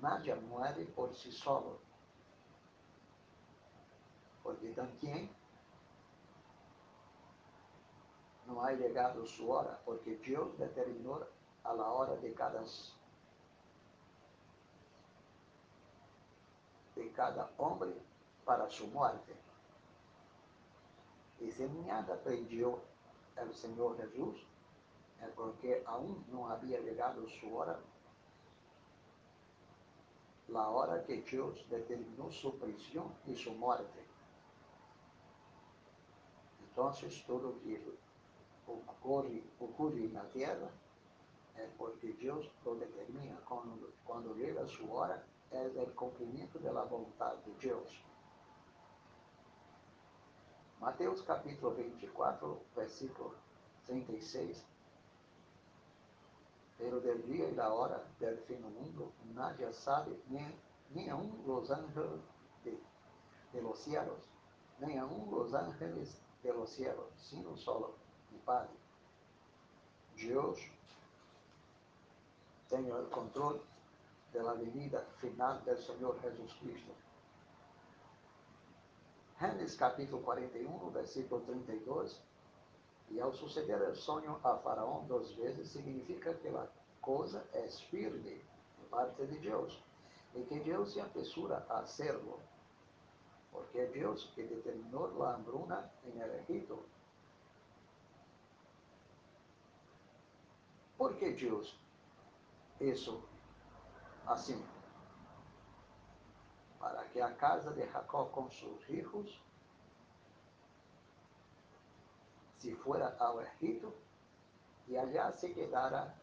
Nadie 0.00 0.34
muere 0.34 0.86
por 0.86 1.14
sí 1.14 1.30
solo. 1.30 1.78
Porque 4.42 4.70
también 4.70 5.30
no 8.46 8.64
ha 8.64 8.72
llegado 8.72 9.26
su 9.26 9.50
hora, 9.50 9.78
porque 9.84 10.16
Dios 10.16 10.58
determinó 10.58 11.20
a 11.62 11.74
la 11.74 11.90
hora 11.90 12.16
de 12.16 12.32
cada, 12.32 12.62
de 16.96 17.12
cada 17.12 17.50
hombre 17.58 17.94
para 18.46 18.68
su 18.70 18.86
muerte. 18.88 19.36
Y 21.38 21.50
si 21.50 21.64
nada 21.86 22.18
prendió 22.22 22.80
el 23.36 23.54
Señor 23.54 23.98
Jesús, 23.98 24.36
es 24.36 24.53
porque 25.36 25.82
aún 25.86 26.24
no 26.30 26.48
había 26.48 26.80
llegado 26.80 27.28
su 27.28 27.54
hora, 27.54 27.78
la 30.48 30.68
hora 30.68 31.02
que 31.04 31.22
Dios 31.22 31.64
determinó 31.70 32.30
su 32.30 32.58
prisión 32.58 33.12
y 33.26 33.34
su 33.34 33.52
muerte. 33.52 34.04
Entonces 36.68 37.24
todo 37.26 37.58
que 37.60 37.80
ocurre, 38.66 39.42
ocurre 39.60 40.04
en 40.04 40.14
la 40.14 40.24
tierra 40.30 40.68
es 41.56 41.70
porque 41.78 42.12
Dios 42.14 42.50
lo 42.64 42.74
determina. 42.74 43.38
Cuando, 43.48 43.90
cuando 44.04 44.34
llega 44.34 44.66
su 44.66 44.92
hora, 44.92 45.24
es 45.50 45.76
el 45.76 45.94
cumplimiento 45.94 46.58
de 46.58 46.72
la 46.72 46.82
voluntad 46.82 47.34
de 47.46 47.54
Dios. 47.58 48.02
Mateus 50.80 51.22
capítulo 51.22 51.74
24, 51.74 52.60
versículo 52.76 53.34
36. 53.86 54.73
Pero 56.78 57.00
del 57.00 57.24
día 57.26 57.48
y 57.48 57.54
la 57.54 57.72
hora 57.72 58.02
del 58.18 58.38
fin 58.40 58.60
del 58.62 58.72
mundo 58.72 59.12
nadie 59.34 59.72
sabe, 59.72 60.18
ni, 60.28 60.40
ni 60.90 61.08
aun 61.08 61.42
los 61.46 61.70
ángeles 61.70 62.20
de, 62.64 62.78
de 63.52 63.62
los 63.62 63.78
cielos, 63.78 64.18
ni 64.80 64.96
aun 64.98 65.30
los 65.30 65.54
ángeles 65.54 66.20
de 66.42 66.52
los 66.52 66.70
cielos, 66.70 67.06
sino 67.16 67.56
solo 67.56 67.94
y 68.32 68.38
Padre. 68.38 68.70
Dios 70.16 70.58
tiene 72.68 72.88
el 72.90 73.08
control 73.08 73.60
de 74.32 74.42
la 74.42 74.52
venida 74.54 75.00
final 75.20 75.64
del 75.64 75.78
Señor 75.78 76.20
Jesucristo. 76.20 76.92
Génesis 79.38 79.76
capítulo 79.76 80.22
41, 80.22 80.90
versículo 80.92 81.42
32. 81.42 82.20
E 83.10 83.20
ao 83.20 83.32
suceder 83.32 83.80
o 83.82 83.94
sonho 83.94 84.40
a 84.42 84.56
Faraó 84.58 85.00
duas 85.00 85.32
vezes, 85.32 85.68
significa 85.68 86.34
que 86.34 86.48
a 86.48 86.68
coisa 87.00 87.46
é 87.52 87.68
firme 87.68 88.42
de 88.78 88.86
parte 88.90 89.26
de 89.26 89.38
Deus 89.38 89.82
e 90.34 90.42
que 90.42 90.58
Deus 90.60 90.92
se 90.92 91.00
apressura 91.00 91.64
a 91.68 91.80
hacerlo, 91.80 92.40
porque 93.52 93.78
é 93.78 93.86
Deus 93.86 94.24
que 94.34 94.42
determinou 94.42 95.22
a 95.22 95.34
hambruna 95.34 95.90
em 96.04 96.20
Egipto. 96.20 96.82
¿Por 100.96 101.14
que 101.16 101.32
Deus 101.32 101.78
isso 102.80 103.22
assim? 104.26 104.64
Para 106.78 107.04
que 107.06 107.20
a 107.20 107.32
casa 107.34 107.70
de 107.72 107.86
Jacó 107.86 108.26
com 108.26 108.50
seus 108.50 108.88
hijos 108.88 109.40
se 112.64 112.74
fuera 112.76 113.14
ao 113.18 113.42
Egipto 113.42 113.92
e 114.88 114.96
allá 114.96 115.30
se 115.32 115.52
quedara 115.52 116.14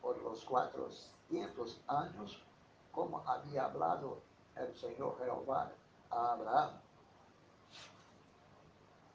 por 0.00 0.16
los 0.22 0.44
cuatrocientos 0.44 1.80
anos, 1.88 2.40
como 2.92 3.18
havia 3.28 3.64
hablado 3.64 4.22
el 4.54 4.72
Senhor 4.76 5.18
Jehová 5.18 5.72
a 6.10 6.34
Abraão, 6.34 6.80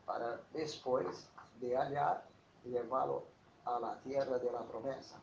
para 0.06 0.42
depois 0.52 1.30
de 1.62 1.76
allá 1.76 2.22
levá-lo 2.66 3.26
a 3.66 3.80
la 3.80 3.96
tierra 4.02 4.38
de 4.38 4.52
la 4.52 4.64
promesa. 4.64 5.22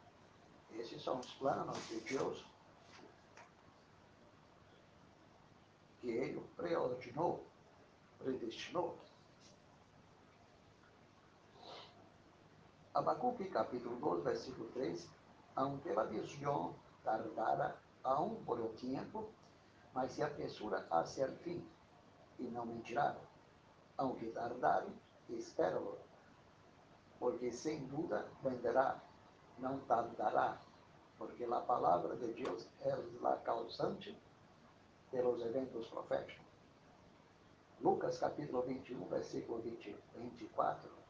Esses 0.73 1.03
são 1.03 1.19
os 1.21 1.31
planos 1.35 1.77
de 1.89 2.01
Deus 2.01 2.45
que 6.01 6.09
ele 6.09 6.41
preordinou, 6.57 7.45
predestinou. 8.19 8.99
Abacuque 12.95 13.49
capítulo 13.49 13.97
2, 13.97 14.23
versículo 14.23 14.69
3, 14.73 15.09
aunque 15.57 15.93
la 15.93 16.05
visión 16.05 16.77
tardara 17.03 17.77
aún 18.05 18.45
por 18.45 18.61
un 18.61 18.73
tiempo, 18.77 19.31
mas 19.93 20.13
se 20.13 20.23
apressura 20.23 20.87
hacia 20.89 21.25
el 21.25 21.37
fin, 21.39 21.69
e 22.39 22.45
não 22.45 22.65
mentirá. 22.65 23.17
Aunque 23.97 24.27
tardare, 24.27 24.87
espéralo, 25.29 25.99
porque 27.19 27.51
sem 27.51 27.85
dúvida 27.89 28.29
venderá, 28.45 29.03
não 29.59 29.81
tardará, 29.81 30.61
porque 31.19 31.43
a 31.43 31.61
palavra 31.63 32.15
de 32.15 32.33
Deus 32.33 32.69
é 32.81 32.93
a 32.93 33.37
causante 33.39 34.17
de 35.11 35.21
los 35.21 35.41
eventos 35.41 35.89
proféticos. 35.89 36.47
Lucas 37.81 38.19
capítulo 38.19 38.63
21, 38.63 39.05
versículo 39.09 39.59
20, 39.59 39.97
24. 40.15 41.04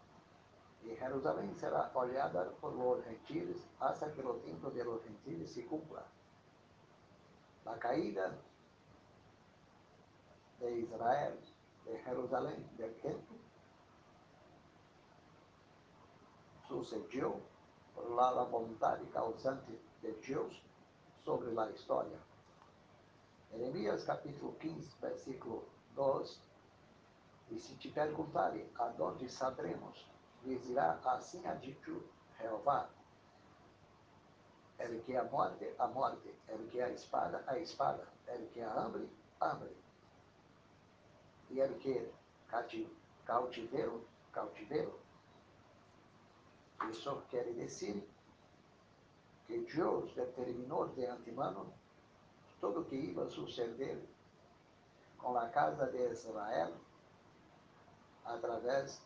E 0.84 0.94
Jerusalém 0.96 1.54
será 1.54 1.90
olhada 1.94 2.44
por 2.60 2.74
los 2.74 3.02
gentiles 3.04 3.66
hasta 3.80 4.10
que 4.10 4.20
o 4.20 4.34
tempo 4.40 4.70
de 4.70 4.84
los 4.84 5.02
gentiles 5.02 5.50
se 5.50 5.64
cumpla. 5.64 6.06
La 7.64 7.78
caída 7.78 8.38
de 10.60 10.80
Israel, 10.80 11.38
de 11.86 12.02
Jerusalém, 12.04 12.62
del 12.76 12.94
templo, 13.00 13.36
sucedió 16.68 17.40
por 17.94 18.10
la 18.10 18.44
voluntad 18.44 18.98
causante 19.12 19.80
de 20.02 20.12
Deus 20.26 20.62
sobre 21.24 21.58
a 21.58 21.70
história. 21.70 22.18
Jeremias 23.50 24.04
capítulo 24.04 24.52
15, 24.58 24.96
versículo 25.00 25.64
2. 25.94 26.40
E 27.50 27.58
se 27.58 27.76
te 27.76 27.88
perguntarem 27.90 28.68
aonde 28.76 29.28
saberemos, 29.28 30.06
lhes 30.44 30.62
dirá 30.66 30.98
assim 31.04 31.44
ha 31.46 31.54
dito 31.54 32.02
Jeová. 32.38 32.88
El 34.78 35.02
que 35.02 35.16
a 35.16 35.24
morte, 35.24 35.74
a 35.78 35.86
morte. 35.86 36.34
El 36.48 36.68
que 36.68 36.82
a 36.82 36.88
espada, 36.88 37.44
a 37.46 37.58
espada. 37.58 38.06
El 38.26 38.48
que 38.48 38.62
a 38.62 38.72
hambre, 38.72 39.08
hambre. 39.40 39.74
E 41.50 41.60
el 41.60 41.78
que 41.78 42.10
cautiveiro, 43.24 44.06
cautiveiro. 44.32 45.00
Isso 46.90 47.22
quer 47.30 47.52
dizer 47.54 48.06
que 49.46 49.58
Deus 49.58 50.14
determinou 50.14 50.88
de 50.88 51.06
antemano 51.06 51.72
tudo 52.60 52.80
o 52.80 52.84
que 52.84 52.96
ia 52.96 53.26
suceder 53.26 54.02
com 55.18 55.36
a 55.38 55.48
casa 55.48 55.86
de 55.86 56.12
Israel 56.12 56.74
através 58.24 59.02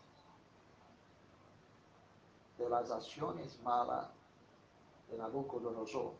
de 2.58 2.68
las 2.68 2.90
acciones 2.90 3.60
malas 3.62 4.08
de 5.08 5.16
Nabucodonosor. 5.16 6.12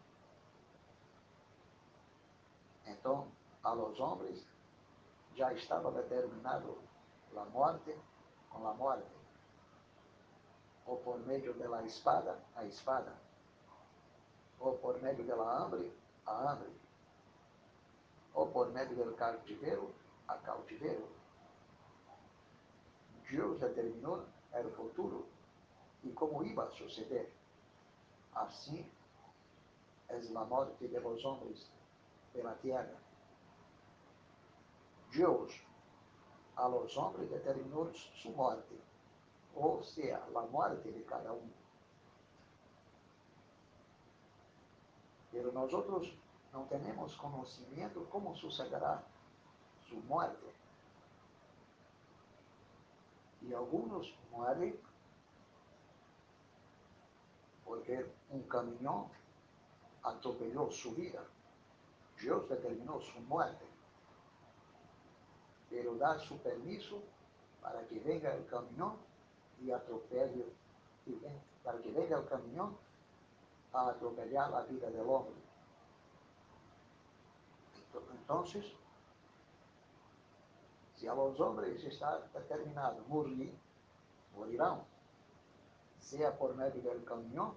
Entonces, 2.87 3.35
a 3.62 3.74
los 3.74 3.98
hombres 4.01 4.46
ya 5.35 5.51
estaba 5.53 5.90
determinado 5.90 6.77
la 7.35 7.44
muerte 7.46 7.94
con 8.51 8.62
la 8.64 8.72
muerte, 8.72 9.11
o 10.87 10.98
por 11.01 11.18
medio 11.27 11.53
de 11.53 11.68
la 11.68 11.83
espada, 11.83 12.38
a 12.57 12.64
espada, 12.64 13.14
o 14.61 14.74
por 14.77 15.01
medio 15.03 15.24
de 15.24 15.37
la 15.37 15.59
hambre, 15.59 15.92
a 16.24 16.53
hambre, 16.53 16.70
o 18.33 18.48
por 18.48 18.70
medio 18.72 18.96
del 18.96 19.14
cautivero, 19.16 19.90
a 20.29 20.38
cautivero. 20.38 21.07
Dios 23.29 23.61
determinó 23.61 24.24
el 24.55 24.70
futuro 24.70 25.27
e 26.09 26.12
como 26.12 26.42
ia 26.42 26.71
suceder. 26.71 27.33
Assim 28.35 28.90
é 30.09 30.16
a 30.16 30.44
morte 30.44 30.88
de 30.88 30.99
los 30.99 31.25
homens 31.25 31.71
pela 32.33 32.55
terra. 32.55 32.97
Deus 35.11 35.61
a 36.57 36.66
los 36.66 36.97
homens 36.97 37.31
determinou 37.31 37.92
sua 37.94 38.33
morte, 38.33 38.81
ou 39.55 39.83
seja, 39.83 40.23
a 40.35 40.42
morte 40.47 40.90
de 40.90 41.03
cada 41.05 41.33
um. 41.33 41.51
Pero 45.31 45.53
nós 45.53 45.73
outros 45.73 46.16
não 46.53 46.66
temos 46.66 47.14
conhecimento 47.16 48.01
como 48.11 48.35
sucederá 48.35 49.03
sua 49.87 50.01
morte. 50.01 50.47
E 53.42 53.55
alguns 53.55 54.18
morrem 54.31 54.79
porque 57.68 58.11
un 58.31 58.42
camino 58.44 59.11
atropelló 60.02 60.70
su 60.70 60.94
vida. 60.94 61.22
Dios 62.18 62.48
determinó 62.48 63.00
su 63.00 63.20
muerte, 63.20 63.64
pero 65.68 65.94
da 65.96 66.18
su 66.18 66.38
permiso 66.38 67.00
para 67.61 67.87
que 67.87 68.00
venga 68.00 68.35
el 68.35 68.46
camión 68.46 68.96
y 69.61 69.70
atropelle, 69.70 70.46
para 71.62 71.78
que 71.78 71.92
venga 71.92 72.18
el 72.18 72.26
camión 72.26 72.76
a 73.72 73.90
atropellar 73.90 74.50
la 74.50 74.62
vida 74.62 74.90
del 74.90 75.07
hombre. 75.09 75.35
Entonces, 78.12 78.64
si 80.96 81.07
a 81.07 81.14
los 81.14 81.38
hombres 81.38 81.85
está 81.85 82.20
determinado 82.33 83.02
morir, 83.09 83.54
morirán 84.35 84.83
sea 86.09 86.37
por 86.38 86.55
medio 86.55 86.81
del 86.81 87.05
camión, 87.05 87.55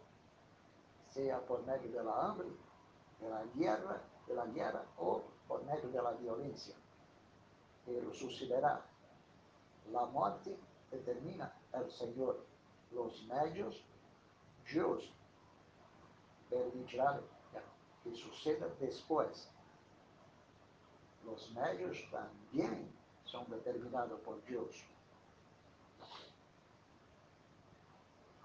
sea 1.10 1.40
por 1.46 1.66
medio 1.66 1.90
de 1.90 2.04
la 2.04 2.28
hambre, 2.28 2.50
de 3.20 3.30
la 3.30 3.44
guerra, 3.56 4.02
de 4.28 4.34
la 4.36 4.46
guerra 4.48 4.84
o 4.98 5.22
por 5.48 5.64
medio 5.64 5.90
de 5.90 6.02
la 6.02 6.12
violencia. 6.12 6.76
Pero 7.86 8.14
sucederá. 8.14 8.86
La 9.92 10.06
muerte 10.06 10.58
determina 10.92 11.54
el 11.74 11.90
Señor. 11.92 12.46
Los 12.92 13.24
medios, 13.24 13.82
Dios 14.70 15.14
permitirá 16.50 17.22
que 18.04 18.14
suceda 18.16 18.68
después. 18.80 19.50
Los 21.24 21.52
medios 21.52 21.98
también 22.12 22.92
son 23.24 23.50
determinados 23.50 24.20
por 24.22 24.44
Dios. 24.44 24.84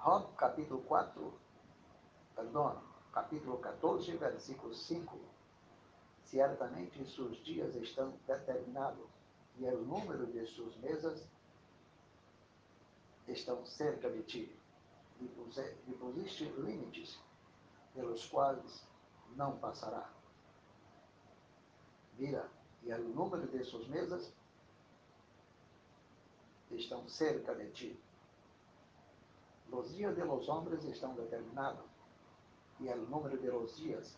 Job 0.06 0.36
capítulo 0.36 0.82
4, 0.82 1.34
perdão, 2.36 2.80
capítulo 3.12 3.58
14, 3.58 4.16
versículo 4.16 4.72
5. 4.72 5.18
Certamente 6.22 7.04
seus 7.10 7.36
dias 7.44 7.74
estão 7.74 8.16
determinados, 8.24 9.04
e 9.58 9.64
o 9.64 9.82
número 9.82 10.24
de 10.28 10.46
suas 10.46 10.76
mesas 10.76 11.26
estão 13.26 13.66
cerca 13.66 14.08
de 14.08 14.22
ti. 14.22 14.56
E 15.20 15.92
pusiste 15.94 16.44
limites 16.44 17.18
pelos 17.92 18.28
quais 18.28 18.86
não 19.34 19.58
passará. 19.58 20.08
Mira, 22.16 22.48
e 22.84 22.92
o 22.92 23.08
número 23.08 23.48
de 23.48 23.64
suas 23.64 23.88
mesas 23.88 24.32
estão 26.70 27.08
cerca 27.08 27.56
de 27.56 27.72
ti. 27.72 28.05
Os 29.70 29.94
dias 29.94 30.14
de 30.14 30.24
los 30.24 30.48
homens 30.48 30.84
estão 30.84 31.14
determinados, 31.14 31.84
e 32.80 32.88
o 32.88 32.96
número 33.08 33.38
de 33.38 33.50
los 33.50 33.76
dias. 33.76 34.16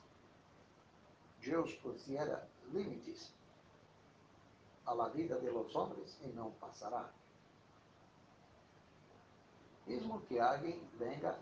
Deus 1.40 1.74
pusiera 1.76 2.48
limites 2.72 3.32
a 4.84 4.94
la 4.94 5.08
vida 5.08 5.38
de 5.38 5.50
los 5.50 5.74
homens 5.74 6.18
e 6.22 6.28
não 6.28 6.50
passará. 6.52 7.10
Mesmo 9.86 10.20
que 10.22 10.38
alguém 10.38 10.86
venga 10.98 11.38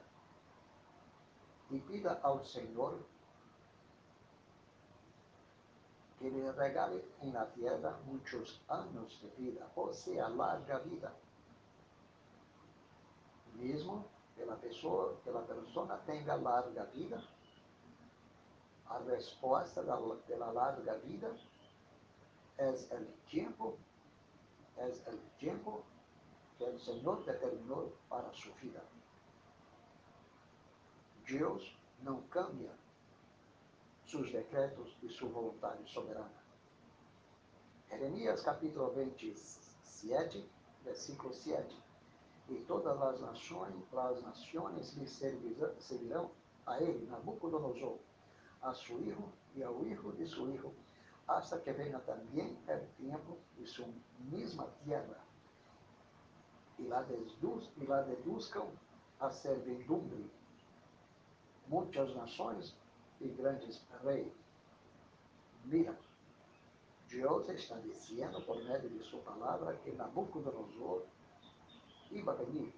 e 1.71 1.81
pida 1.81 2.21
ao 2.23 2.45
Senhor 2.45 3.01
que 6.19 6.31
lhe 6.31 6.51
regale 6.51 7.05
em 7.23 7.33
la 7.33 7.47
tierra 7.47 7.99
muitos 8.07 8.61
anos 8.69 9.19
de 9.21 9.29
vida, 9.31 9.67
ou 9.75 9.93
seja, 9.93 10.29
larga 10.29 10.79
vida. 10.81 11.13
Mesmo 13.59 14.05
que 14.35 14.43
a 14.43 14.57
pessoa, 14.57 15.17
que 15.23 15.31
a 15.31 15.41
pessoa 15.41 15.97
tenha 16.07 16.35
larga 16.35 16.85
vida, 16.87 17.23
a 18.87 18.99
resposta 18.99 19.83
da, 19.83 19.97
da 19.97 20.51
larga 20.51 20.99
vida 20.99 21.35
é 22.59 22.71
o 22.71 23.07
tempo, 23.31 23.79
é 24.77 24.87
o 24.87 25.19
tempo 25.39 25.85
que 26.57 26.65
o 26.65 26.79
Senhor 26.79 27.23
determinou 27.25 27.93
para 28.09 28.33
sua 28.33 28.53
vida. 28.55 28.83
Deus 31.27 31.77
não 32.03 32.23
cambia 32.29 32.73
seus 34.07 34.31
decretos 34.31 34.97
e 35.03 35.09
sua 35.09 35.29
vontade 35.29 35.89
soberana. 35.91 36.47
Jeremias 37.89 38.43
capítulo 38.43 38.91
27, 38.91 40.49
versículo 40.85 41.35
7. 41.35 41.86
E 42.49 42.55
todas 42.67 43.01
as 43.03 43.21
nações, 43.21 43.75
as 43.93 44.23
nações 44.23 44.95
lhe 44.95 45.07
servirão 45.07 46.31
a 46.65 46.81
ele, 46.81 47.07
Nabucodonosor, 47.07 47.99
a 48.63 48.73
seu 48.73 48.99
filho 48.99 49.33
e 49.55 49.63
ao 49.63 49.79
filho 49.81 50.13
de 50.13 50.29
seu 50.29 50.47
filho, 50.47 50.73
hasta 51.27 51.59
que 51.59 51.73
venha 51.73 51.99
também 52.01 52.57
o 52.69 53.03
tempo 53.03 53.37
de 53.57 53.67
sua 53.67 53.89
mesma 54.21 54.69
terra, 54.85 55.19
e 56.79 56.83
lá, 56.85 57.03
deduz, 57.03 57.71
e 57.77 57.85
lá 57.85 58.03
deduzcam 58.03 58.71
a 59.19 59.31
servidumbre 59.31 60.31
muitas 61.69 62.15
nações 62.15 62.77
e 63.21 63.29
grandes 63.29 63.83
reis. 64.05 64.33
Mira, 65.65 65.99
Deus 67.09 67.49
está 67.49 67.77
dizendo 67.79 68.41
por 68.43 68.63
meio 68.63 68.89
de 68.89 69.03
sua 69.05 69.21
palavra 69.23 69.75
que 69.79 69.91
Nabucodonosor 69.93 71.03
iba 72.11 72.33
a 72.33 72.37
venir. 72.37 72.73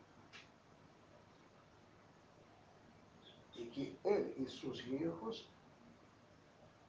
E 3.56 3.64
que 3.66 3.98
ele 4.04 4.34
e 4.42 4.48
seus 4.48 4.80
filhos 4.80 5.48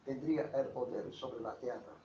tendría 0.06 0.45
o 0.45 0.71
poder 0.71 1.12
sobre 1.13 1.45
a 1.45 1.52
terra. 1.54 1.95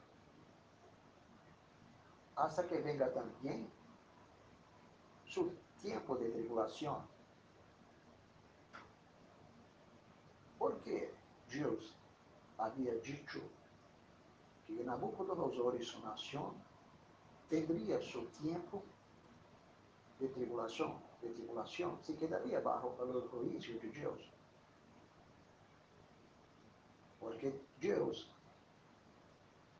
Hasta 2.37 2.65
que 2.65 2.79
venga 2.79 3.11
também 3.11 3.71
su 5.27 5.55
tempo 5.83 6.17
de 6.17 6.31
tribulação 6.31 7.07
Porque 10.65 11.13
Deus 11.49 11.95
havia 12.57 12.99
dito 13.01 13.43
que 14.65 14.83
Nabucodonosor 14.83 15.75
e 15.75 15.85
sua 15.85 16.01
nação 16.01 16.55
teria 17.51 18.01
seu 18.01 18.27
tempo 18.43 18.83
de 20.27 20.33
tribulação, 20.33 21.03
de 21.23 21.29
tribulação, 21.29 21.99
se 22.03 22.15
quedaria 22.15 22.61
bajo 22.61 22.89
o 22.89 23.29
juízo 23.29 23.79
de 23.79 23.89
Deus. 23.91 24.33
Porque 27.21 27.55
Deus 27.79 28.31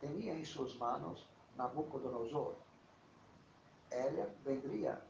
tinha 0.01 0.35
em 0.35 0.45
suas 0.45 0.75
mãos 0.77 1.27
Nabucodonosor. 1.57 2.55
Ela 3.91 4.35
vendria 4.45 5.01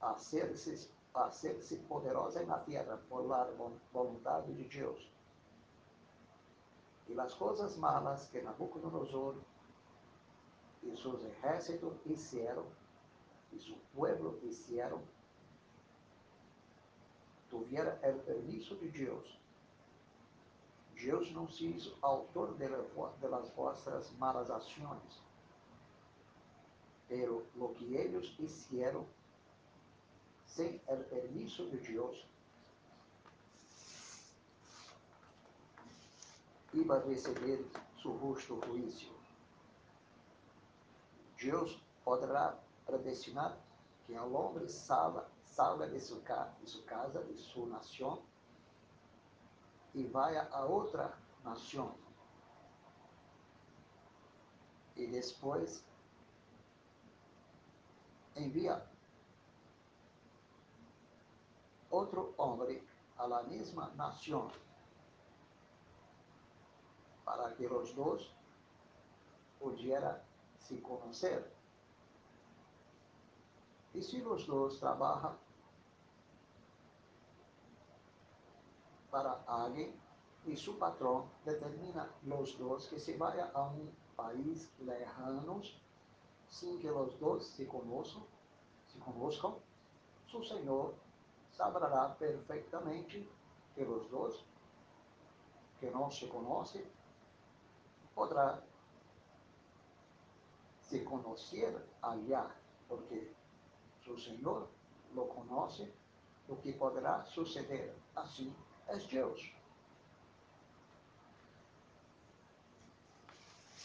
a 0.00 0.14
ser-se 0.16 0.90
a 1.14 1.30
ser-se 1.30 1.76
poderosa 1.88 2.44
na 2.44 2.58
terra 2.58 3.00
por 3.08 3.26
la 3.26 3.48
vontade 3.90 4.52
de 4.52 4.64
Deus. 4.64 5.10
E 7.08 7.18
as 7.18 7.32
coisas 7.32 7.74
malas 7.76 8.28
que 8.28 8.42
Nabucodonosor 8.42 9.36
e 10.82 10.94
seus 10.96 11.22
exércitos 11.24 11.96
fizeram, 12.02 12.66
e 13.56 13.60
seu 13.60 13.76
povo 13.94 14.38
fizeram, 14.40 15.02
tuviera 17.48 17.98
o 18.02 18.18
permisso 18.20 18.76
de 18.76 18.88
Deus. 18.88 19.38
Deus 20.94 21.30
não 21.32 21.48
se 21.48 21.66
hizo 21.66 21.96
autor 22.00 22.54
de, 22.54 22.68
las 23.28 23.50
vossas 23.54 24.10
malas 24.12 24.50
ações, 24.50 25.22
pero 27.08 27.46
lo 27.54 27.70
que 27.74 27.94
eles 27.94 28.28
fizeram 28.30 29.06
sem 30.46 30.80
o 30.88 31.04
permisso 31.04 31.66
de 31.66 31.76
Deus, 31.78 32.26
iba 36.72 36.96
a 36.96 37.00
receber 37.00 37.64
seu 38.00 38.18
justo 38.18 38.60
juízo. 38.66 39.14
Deus 41.38 41.78
poderá 42.04 42.58
predestinar 42.86 43.58
que 44.06 44.16
o 44.16 44.32
homem 44.32 44.68
salga, 44.68 45.26
salga 45.44 45.88
de 45.88 46.00
sua, 46.00 46.20
casa, 46.22 47.24
de 47.24 47.36
sua 47.36 47.66
nação, 47.66 48.22
e 49.92 50.04
vá 50.04 50.30
a 50.52 50.64
outra 50.64 51.18
nação. 51.42 51.96
E 54.94 55.06
depois 55.08 55.84
envia 58.36 58.86
outro 61.90 62.34
homem 62.38 62.82
a 63.18 63.26
la 63.26 63.42
mesma 63.42 63.88
nação, 63.94 64.50
para 67.24 67.50
que 67.52 67.66
os 67.66 67.92
dois 67.92 68.30
pudieran 69.58 70.20
se 70.58 70.76
conhecer. 70.80 71.55
Y 73.96 74.02
si 74.02 74.20
los 74.20 74.46
dos 74.46 74.78
trabajan 74.78 75.38
para 79.10 79.42
alguien 79.46 79.98
y 80.44 80.54
su 80.54 80.78
patrón 80.78 81.24
determina 81.46 82.06
los 82.26 82.58
dos 82.58 82.88
que 82.88 83.00
se 83.00 83.16
vaya 83.16 83.50
a 83.54 83.62
un 83.62 83.90
país 84.14 84.70
lejano 84.80 85.62
sin 86.50 86.78
que 86.78 86.90
los 86.90 87.18
dos 87.18 87.46
se 87.46 87.66
conozcan, 87.66 88.22
su 90.26 90.44
Señor 90.44 90.94
sabrá 91.52 92.14
perfectamente 92.18 93.26
que 93.74 93.84
los 93.86 94.10
dos 94.10 94.44
que 95.80 95.90
no 95.90 96.10
se 96.10 96.28
conocen 96.28 96.84
podrá 98.14 98.62
se 100.82 101.02
conociera 101.02 101.82
allá, 102.02 102.54
porque 102.88 103.35
seu 104.06 104.18
Senhor 104.18 104.68
lo 105.14 105.26
conhece, 105.26 105.92
o 106.48 106.56
que 106.56 106.72
poderá 106.72 107.24
suceder. 107.24 107.92
Assim 108.14 108.54
é 108.86 108.96
Deus. 108.96 109.52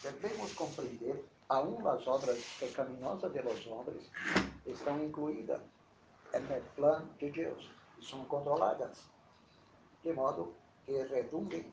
Devemos 0.04 0.54
compreender 0.54 1.26
aún 1.50 1.86
as 1.88 2.08
obras 2.08 2.40
pecaminosas 2.60 3.34
de 3.34 3.42
los 3.42 3.68
homens 3.68 4.10
estão 4.66 5.04
incluídas 5.04 5.62
no 6.34 6.62
plano 6.76 7.14
de 7.20 7.30
Deus 7.32 7.70
e 8.00 8.06
são 8.06 8.26
controladas, 8.26 9.04
de 10.04 10.14
modo 10.14 10.56
que 10.86 11.04
redundem 11.04 11.72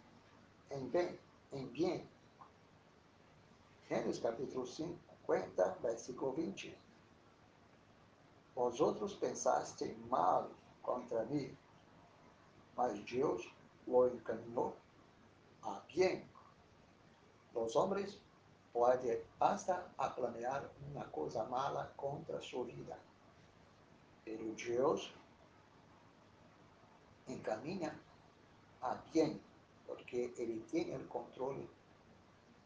em 0.71 0.89
bem, 0.89 1.19
em 1.53 1.67
bem. 1.67 2.09
Gênesis 3.89 4.21
capítulo 4.21 4.67
50, 4.67 5.79
versículo 5.81 6.33
20. 6.33 6.88
Vosotros 8.59 9.15
pensaste 9.15 9.95
mal 10.11 10.51
contra 10.83 11.25
mim, 11.27 11.57
mas 12.77 12.99
Deus 13.05 13.49
lo 13.87 14.09
encaminhou 14.09 14.75
a 15.63 15.81
bem. 15.95 16.29
Os 17.55 17.77
homens 17.77 18.21
podem 18.73 19.23
hasta 19.39 19.77
planear 20.17 20.69
uma 20.91 21.05
coisa 21.05 21.45
mala 21.45 21.93
contra 21.97 22.41
sua 22.41 22.65
vida 22.65 22.99
Pero 24.25 24.53
Dios 24.57 25.15
encamina 27.29 27.95
a 28.83 28.97
bien, 29.13 29.41
porque 29.87 30.35
Él 30.37 30.67
tiene 30.69 30.97
el 30.97 31.07
control 31.07 31.65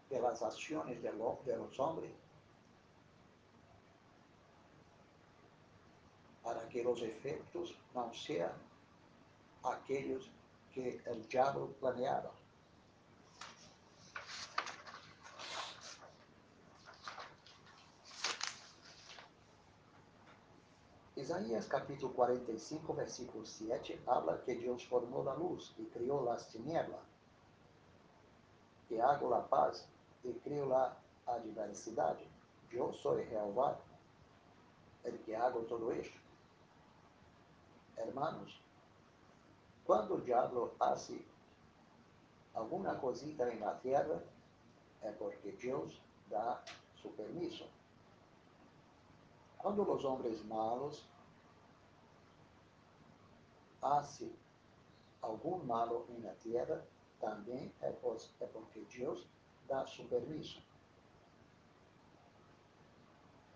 de 0.09 0.21
las 0.23 0.43
acciones 0.43 1.03
de 1.03 1.13
los 1.13 1.79
hombres 1.79 2.22
para 6.53 6.69
que 6.69 6.85
los 6.85 7.01
efectos 7.01 7.75
no 7.95 8.13
sean 8.13 8.53
aquellos 9.65 10.31
que 10.75 11.01
el 11.07 11.27
diablo 11.27 11.69
planeaba. 11.81 12.31
Isaías 21.17 21.67
capítulo 21.69 22.13
45, 22.13 22.95
versículo 22.95 23.47
7, 23.47 24.03
habla 24.07 24.43
que 24.45 24.55
Dios 24.57 24.87
formó 24.87 25.25
la 25.25 25.35
luz 25.35 25.75
y 25.79 25.85
crió 25.85 26.23
las 26.23 26.49
tinieblas, 26.49 27.01
que 28.91 29.01
hago 29.01 29.31
la 29.31 29.47
paz 29.49 29.89
y 30.23 30.33
creo 30.35 30.67
la 30.67 30.99
adversidad. 31.27 32.19
Yo 32.71 32.93
soy 32.93 33.25
Jehová, 33.25 33.79
el 35.05 35.19
que 35.21 35.35
hago 35.35 35.61
todo 35.61 35.93
esto. 35.93 36.22
Hermanos, 37.97 38.61
cuando 39.85 40.17
el 40.17 40.25
diablo 40.25 40.75
hace 40.79 41.25
alguna 42.55 42.99
cosita 43.01 43.51
en 43.51 43.61
la 43.61 43.79
tierra, 43.81 44.23
es 45.03 45.17
porque 45.17 45.53
Dios 45.53 46.01
da 46.31 46.63
su 46.95 47.15
permiso. 47.15 47.67
Cuando 49.59 49.85
los 49.85 50.05
hombres 50.05 50.45
malos 50.45 51.07
hacen 53.81 54.35
algún 55.21 55.67
malo 55.67 56.07
en 56.09 56.25
la 56.25 56.35
tierra, 56.35 56.83
también 57.21 57.73
es 57.81 57.95
porque 58.53 58.85
Dios 58.93 59.29
da 59.69 59.87
su 59.87 60.09
permiso. 60.09 60.61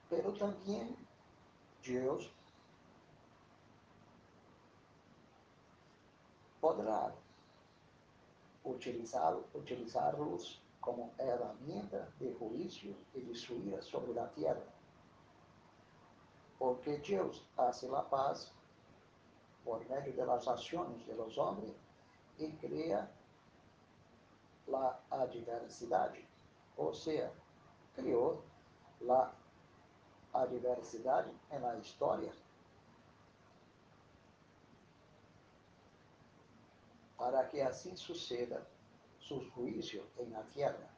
Pero 0.09 0.33
también 0.35 0.96
Dios 1.83 2.31
podrá 6.66 7.14
utilizar, 8.64 9.37
utilizarlos 9.55 10.61
como 10.81 11.12
herramienta 11.16 12.09
de 12.18 12.35
juicio 12.35 12.92
y 13.14 13.20
de 13.20 13.35
su 13.37 13.55
sobre 13.81 14.14
la 14.14 14.29
tierra. 14.31 14.66
Porque 16.59 16.98
Dios 16.98 17.46
hace 17.57 17.88
la 17.88 18.02
paz 18.11 18.52
por 19.64 19.88
medio 19.88 20.12
de 20.12 20.26
las 20.26 20.48
acciones 20.48 21.07
de 21.07 21.14
los 21.14 21.38
hombres 21.38 21.72
y 22.38 22.50
crea 22.55 23.09
la 24.66 24.98
adversidad. 25.11 26.14
O 26.76 26.92
sea, 26.92 27.31
criou 27.94 28.42
la 29.02 29.33
adversidade 30.35 31.31
en 31.50 31.62
la 31.62 31.76
historia 31.79 32.33
para 37.26 37.44
que 37.48 37.60
assim 37.60 37.96
suceda 37.96 38.64
sus 39.18 39.50
juicios 39.50 40.06
en 40.16 40.30
la 40.30 40.44
tierra. 40.44 40.88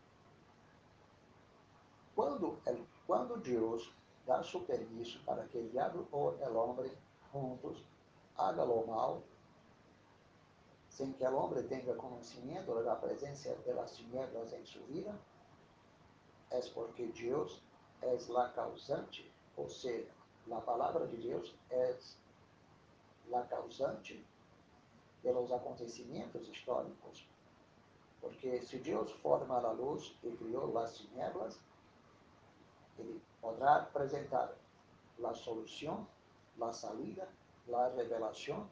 Quando, 2.14 2.60
el, 2.66 2.86
quando 3.06 3.38
Deus 3.38 3.90
dá 4.26 4.42
su 4.42 4.66
permiso 4.66 5.20
para 5.24 5.46
que 5.48 5.58
el 5.58 5.70
diablo 5.70 6.06
o 6.12 6.34
el 6.34 6.54
hombre 6.54 6.92
juntos 7.32 7.82
haga 8.36 8.62
lo 8.62 8.84
mal, 8.84 9.22
sem 10.90 11.14
que 11.14 11.24
el 11.24 11.32
hombre 11.32 11.62
tenga 11.62 11.96
conocimiento 11.96 12.74
de 12.74 12.84
la 12.84 13.00
presencia 13.00 13.54
de 13.64 13.72
las 13.72 13.94
tinieblas 13.94 14.52
en 14.52 14.66
su 14.66 14.84
vida, 14.84 15.18
es 16.50 16.68
porque 16.68 17.06
Dios 17.06 17.62
es 18.02 18.28
la 18.28 18.52
causante, 18.52 19.32
ou 19.56 19.70
seja, 19.70 20.12
a 20.50 20.60
palavra 20.60 21.06
de 21.06 21.16
Deus 21.16 21.54
é 21.70 21.96
la 23.28 23.44
causante 23.44 24.22
de 25.22 25.32
los 25.32 25.50
acontecimentos 25.50 26.48
históricos. 26.48 27.26
Porque 28.20 28.62
se 28.62 28.78
Deus 28.78 29.12
forma 29.12 29.58
a 29.58 29.72
luz 29.72 30.16
e 30.22 30.30
criou 30.32 30.76
as 30.78 30.96
tinieblas, 30.96 31.58
Ele 32.98 33.20
poderá 33.40 33.76
apresentar 33.76 34.52
a 35.24 35.34
solução, 35.34 36.06
a 36.60 36.72
salida, 36.72 37.28
a 37.72 37.88
revelação, 37.88 38.68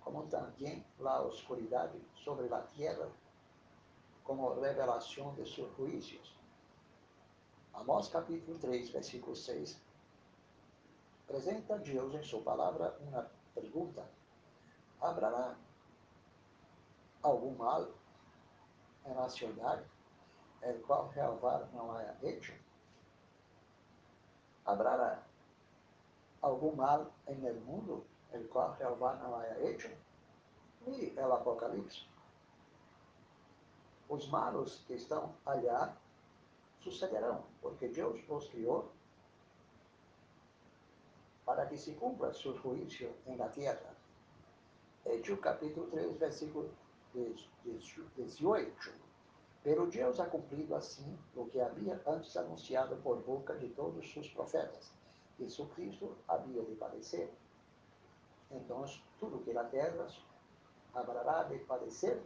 como 0.00 0.26
também 0.26 0.84
a 1.04 1.22
oscuridade 1.22 2.00
sobre 2.14 2.52
a 2.52 2.60
terra, 2.60 3.10
como 4.24 4.54
revelação 4.60 5.34
de 5.34 5.48
seus 5.48 5.74
juízos. 5.76 6.38
Amós 7.72 8.08
capítulo 8.08 8.58
3, 8.58 8.90
versículo 8.90 9.34
6, 9.34 9.80
apresenta 11.24 11.78
Deus 11.78 12.14
em 12.14 12.22
sua 12.22 12.42
palavra 12.42 12.96
uma 13.00 13.30
pergunta 13.54 14.04
habrá 15.00 15.56
algum 17.22 17.54
mal 17.56 17.88
na 19.04 19.28
cidade, 19.28 19.84
el 20.62 20.80
qual 20.82 21.10
Jeová 21.12 21.66
não 21.72 21.92
haya 21.92 22.16
hecho? 22.22 22.52
Habrá 24.64 25.22
algum 26.42 26.74
mal 26.76 27.10
el 27.26 27.60
mundo, 27.60 28.04
el 28.32 28.46
qual 28.48 28.76
Jeová 28.76 29.14
não 29.14 29.36
haya 29.36 29.58
hecho? 29.60 29.90
Mire 30.86 31.14
el 31.16 31.32
Apocalipse. 31.32 32.08
Os 34.08 34.28
malos 34.28 34.82
que 34.86 34.94
estão 34.94 35.34
allá 35.46 35.96
sucederão, 36.80 37.44
porque 37.60 37.88
Deus 37.88 38.20
os 38.28 38.48
criou 38.48 38.90
para 41.44 41.66
que 41.66 41.76
se 41.76 41.94
cumpra 41.94 42.32
seu 42.32 42.56
juízo 42.56 43.12
em 43.26 43.36
la 45.04 45.12
tierra. 45.12 45.16
Hechos 45.16 45.40
capítulo 45.40 45.86
3, 45.88 46.18
versículo 46.18 46.70
18. 48.16 48.90
Pero 49.62 49.86
Deus 49.86 50.18
ha 50.20 50.26
cumprido 50.26 50.74
assim 50.74 51.18
o 51.36 51.46
que 51.46 51.60
havia 51.60 52.00
antes 52.06 52.36
anunciado 52.36 52.96
por 52.96 53.22
boca 53.22 53.54
de 53.54 53.68
todos 53.68 54.16
os 54.16 54.28
profetas. 54.30 54.90
Jesucristo 55.38 56.16
havia 56.28 56.62
de 56.62 56.74
padecer. 56.76 57.30
Então, 58.50 58.84
tudo 59.18 59.40
que 59.40 59.52
na 59.52 59.64
terra 59.64 60.06
haverá 60.94 61.44
de 61.44 61.58
padecer, 61.60 62.22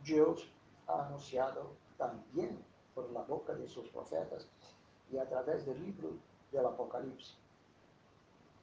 Deus 0.00 0.52
ha 0.86 1.06
anunciado 1.06 1.70
também 1.96 2.58
por 2.94 3.10
la 3.12 3.22
boca 3.22 3.54
de 3.54 3.68
seus 3.68 3.88
profetas 3.90 4.46
e 5.10 5.18
através 5.18 5.64
do 5.64 5.72
livro 5.72 6.18
do 6.52 6.66
Apocalipse. 6.66 7.36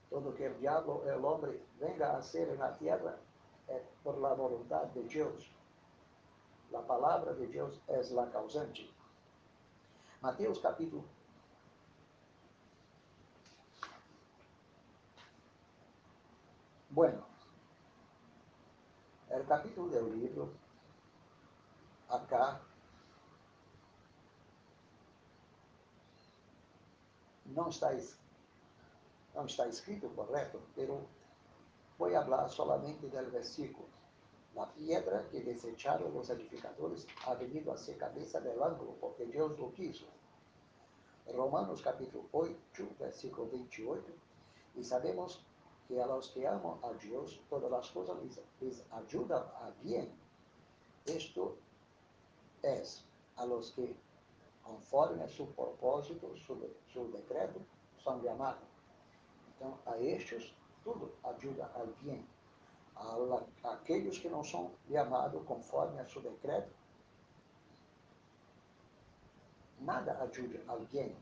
Todo 0.10 0.34
que 0.34 0.48
o 0.48 0.54
diabo 0.60 1.04
o 1.04 1.26
homem 1.26 1.60
venga 1.80 2.18
a 2.18 2.22
ser 2.22 2.56
na 2.58 2.70
terra 2.70 3.20
é 3.68 3.84
por 4.04 4.18
la 4.20 4.34
voluntad 4.34 4.86
de 4.94 5.04
Deus. 5.04 5.50
La 6.72 6.82
palavra 6.82 7.34
de 7.34 7.48
Deus 7.48 7.80
é 7.88 8.02
la 8.14 8.28
causante. 8.28 8.90
Mateus 10.22 10.60
capítulo 10.60 11.06
Bueno, 16.96 17.26
el 19.30 19.46
capítulo 19.46 19.90
del 19.90 20.18
libro 20.18 20.54
acá 22.08 22.62
não 27.46 27.68
está, 27.68 27.90
não 29.34 29.46
está 29.46 29.68
escrito 29.68 30.08
correto, 30.12 30.62
pero 30.74 31.06
Voy 31.98 32.14
a 32.14 32.20
hablar 32.20 32.50
solamente 32.50 33.08
del 33.08 33.28
versículo. 33.28 33.88
La 34.54 34.72
piedra 34.74 35.28
que 35.30 35.42
desecharon 35.42 36.14
los 36.14 36.30
edificadores 36.30 37.08
ha 37.26 37.36
venido 37.36 37.72
a 37.72 37.78
ser 37.78 37.98
cabeza 37.98 38.40
del 38.40 38.62
ángulo 38.62 38.96
porque 39.00 39.26
Dios 39.26 39.58
lo 39.58 39.72
quiso. 39.74 40.06
Romanos 41.34 41.82
capítulo 41.82 42.26
8, 42.32 42.56
versículo 43.00 43.50
28. 43.50 44.04
Y 44.76 44.84
sabemos 44.84 45.44
que 45.88 46.02
a 46.02 46.06
los 46.06 46.30
que 46.30 46.48
aman 46.48 46.78
a 46.84 46.92
Dios, 46.94 47.40
todas 47.50 47.72
las 47.72 47.90
cosas 47.92 48.18
les, 48.24 48.42
les 48.60 48.86
ayudan 48.92 49.44
a 49.44 49.72
bien. 49.82 50.12
Esto 51.06 51.56
es 52.62 53.06
a 53.36 53.46
los 53.46 53.72
que, 53.72 53.96
conforme 54.64 55.24
a 55.24 55.28
su 55.30 55.48
propósito, 55.52 56.36
su, 56.36 56.58
su 56.92 57.12
decreto, 57.12 57.60
son 57.98 58.22
llamados. 58.22 58.76
Então, 59.56 59.78
a 59.86 59.98
estes 59.98 60.54
tudo 60.86 61.12
ajuda 61.24 61.66
a 61.66 61.80
alguém. 61.80 62.26
Aqueles 63.64 64.18
que 64.20 64.30
não 64.30 64.44
são 64.44 64.72
chamados 64.88 65.44
conforme 65.44 66.00
a 66.00 66.06
seu 66.06 66.22
decreto, 66.22 66.74
nada 69.82 70.14
ajuda 70.24 70.64
alguém. 70.68 71.14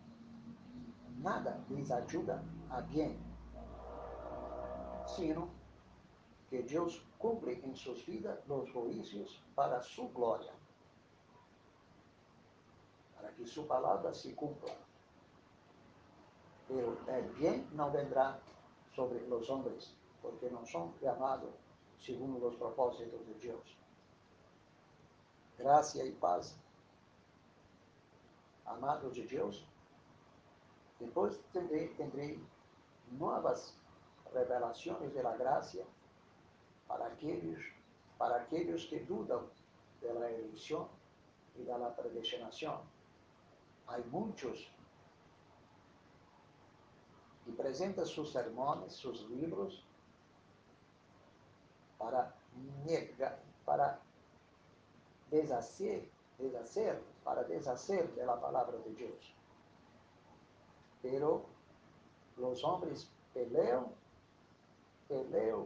Nada 1.18 1.59
lhes 1.70 1.89
ajuda 1.89 2.43
alguém. 2.70 3.18
sino 5.16 5.49
que 6.49 6.61
Deus 6.61 7.05
cumpre 7.20 7.61
em 7.64 7.76
suas 7.76 8.01
vidas 8.01 8.39
os 8.49 8.70
juízos 8.70 9.41
para 9.55 9.82
sua 9.82 10.07
glória, 10.09 10.53
para 13.16 13.32
que 13.32 13.45
sua 13.45 13.66
palavra 13.66 14.14
se 14.14 14.34
cumpla. 14.34 14.76
Pero 16.68 16.97
el 17.07 17.30
bien 17.34 17.68
não 17.74 17.91
vendrá 17.91 18.39
sobre 18.96 19.28
los 19.28 19.50
hombres, 19.50 19.96
porque 20.22 20.50
no 20.50 20.66
son 20.66 20.94
llamados 21.02 21.54
según 22.00 22.39
los 22.39 22.56
propósitos 22.56 23.26
de 23.28 23.34
Dios. 23.36 23.78
Gracia 25.58 26.06
y 26.06 26.12
paz, 26.12 26.58
amados 28.66 29.16
de 29.16 29.24
Dios. 29.24 29.66
Después 31.00 31.41
tendré, 31.52 31.88
tendré 31.98 32.39
nuevas 33.12 33.76
revelaciones 34.34 35.14
de 35.14 35.24
la 35.24 35.36
gracia 35.38 35.86
para 36.88 37.08
aquellos, 37.08 37.60
para 38.18 38.41
aquellos 38.41 38.86
que 38.88 39.02
dudan 39.02 39.46
de 40.02 40.14
la 40.14 40.30
elección 40.30 40.88
y 41.56 41.64
de 41.64 41.78
la 41.78 41.96
predestinación. 41.96 42.78
Hay 43.88 44.04
muchos 44.06 44.72
y 47.46 47.52
presenta 47.52 48.06
sus 48.06 48.32
sermones, 48.32 48.94
sus 48.94 49.30
libros, 49.30 49.84
para 51.98 52.34
negar, 52.86 53.39
para 53.66 54.00
deshacer, 55.30 56.10
deshacer, 56.38 57.02
para 57.24 57.44
deshacer 57.44 58.14
de 58.16 58.26
la 58.26 58.39
palabra 58.39 58.78
de 58.78 58.94
Dios. 58.94 59.34
Pero 61.02 61.46
los 62.38 62.64
hombres 62.64 63.10
pelean, 63.34 63.88
pelean 65.08 65.66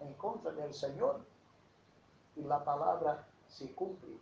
en 0.00 0.14
contra 0.14 0.52
del 0.52 0.72
Señor 0.74 1.24
y 2.36 2.42
la 2.42 2.62
palabra 2.64 3.26
se 3.48 3.72
cumple. 3.74 4.18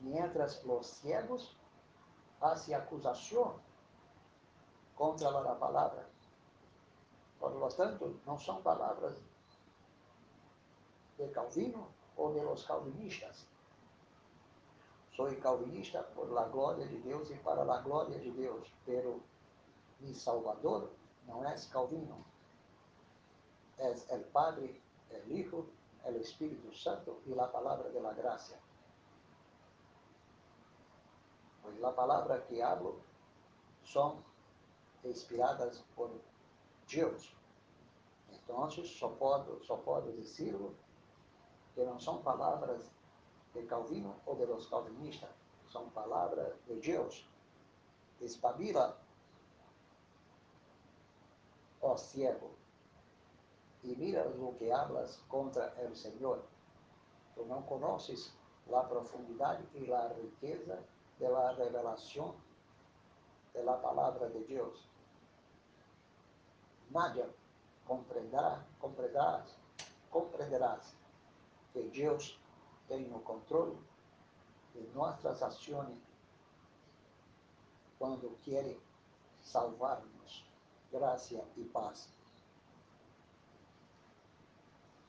Mientras 0.00 0.64
los 0.64 0.86
ciegos 0.86 1.56
hacen 2.40 2.74
acusación 2.74 3.52
contra 5.02 5.30
a 5.30 5.54
palavra. 5.56 6.08
Por 7.40 7.52
lo 7.56 7.68
tanto, 7.68 8.20
não 8.24 8.38
são 8.38 8.62
palavras 8.62 9.16
de 11.18 11.26
Calvino 11.30 11.88
ou 12.16 12.32
de 12.32 12.40
los 12.40 12.64
calvinistas. 12.64 13.48
Sou 15.10 15.26
calvinista 15.40 16.04
por 16.14 16.30
la 16.30 16.44
glória 16.44 16.86
de 16.86 16.98
Deus 16.98 17.28
e 17.30 17.34
para 17.38 17.62
a 17.62 17.80
glória 17.80 18.16
de 18.20 18.30
Deus, 18.30 18.72
pero 18.86 19.20
mi 19.98 20.14
Salvador 20.14 20.92
não 21.26 21.44
é 21.44 21.56
Calvino, 21.72 22.24
é 23.78 23.90
o 23.90 24.24
Padre, 24.30 24.80
o 25.10 25.32
Hijo, 25.32 25.66
o 26.04 26.10
Espírito 26.10 26.72
Santo 26.76 27.20
e 27.26 27.36
a 27.36 27.48
palavra 27.48 27.90
de 27.90 27.98
la 27.98 28.12
gracia. 28.12 28.58
Pois 31.60 31.82
a 31.82 31.90
palavra 31.90 32.40
que 32.42 32.62
hablo 32.62 33.02
são 33.84 34.31
inspiradas 35.04 35.84
por 35.94 36.10
Deus. 36.88 37.34
Então, 38.30 38.68
só 38.70 39.08
posso, 39.08 39.64
só 39.64 39.76
posso 39.76 40.12
dizer 40.12 40.58
que 41.74 41.84
não 41.84 41.98
são 41.98 42.22
palavras 42.22 42.90
de 43.54 43.62
Calvino 43.62 44.14
ou 44.26 44.36
de 44.36 44.46
los 44.46 44.66
calvinistas, 44.66 45.30
são 45.70 45.88
palavras 45.90 46.54
de 46.66 46.74
Deus. 46.76 47.28
Espabila, 48.20 48.98
ó 51.80 51.96
ciego, 51.96 52.50
e 53.82 53.96
mira 53.96 54.28
o 54.28 54.54
que 54.54 54.70
hablas 54.70 55.16
contra 55.28 55.74
o 55.90 55.94
Senhor. 55.94 56.44
Tu 57.34 57.44
não 57.46 57.62
conheces 57.62 58.32
a 58.72 58.82
profundidade 58.84 59.66
e 59.74 59.92
a 59.92 60.08
riqueza 60.08 60.82
da 61.18 61.52
revelação 61.52 62.34
da 63.54 63.76
palavra 63.76 64.30
de 64.30 64.40
Deus 64.44 64.91
Maya, 66.92 67.26
comprenderás, 67.86 68.60
comprenderás, 68.78 69.56
comprenderás 70.10 70.94
que 71.72 71.88
Dios 71.88 72.38
tiene 72.86 73.06
el 73.06 73.22
control 73.22 73.78
de 74.74 74.82
nuestras 74.94 75.42
acciones 75.42 75.98
cuando 77.98 78.36
quiere 78.44 78.78
salvarnos. 79.42 80.44
Gracia 80.90 81.42
y 81.56 81.64
paz. 81.64 82.10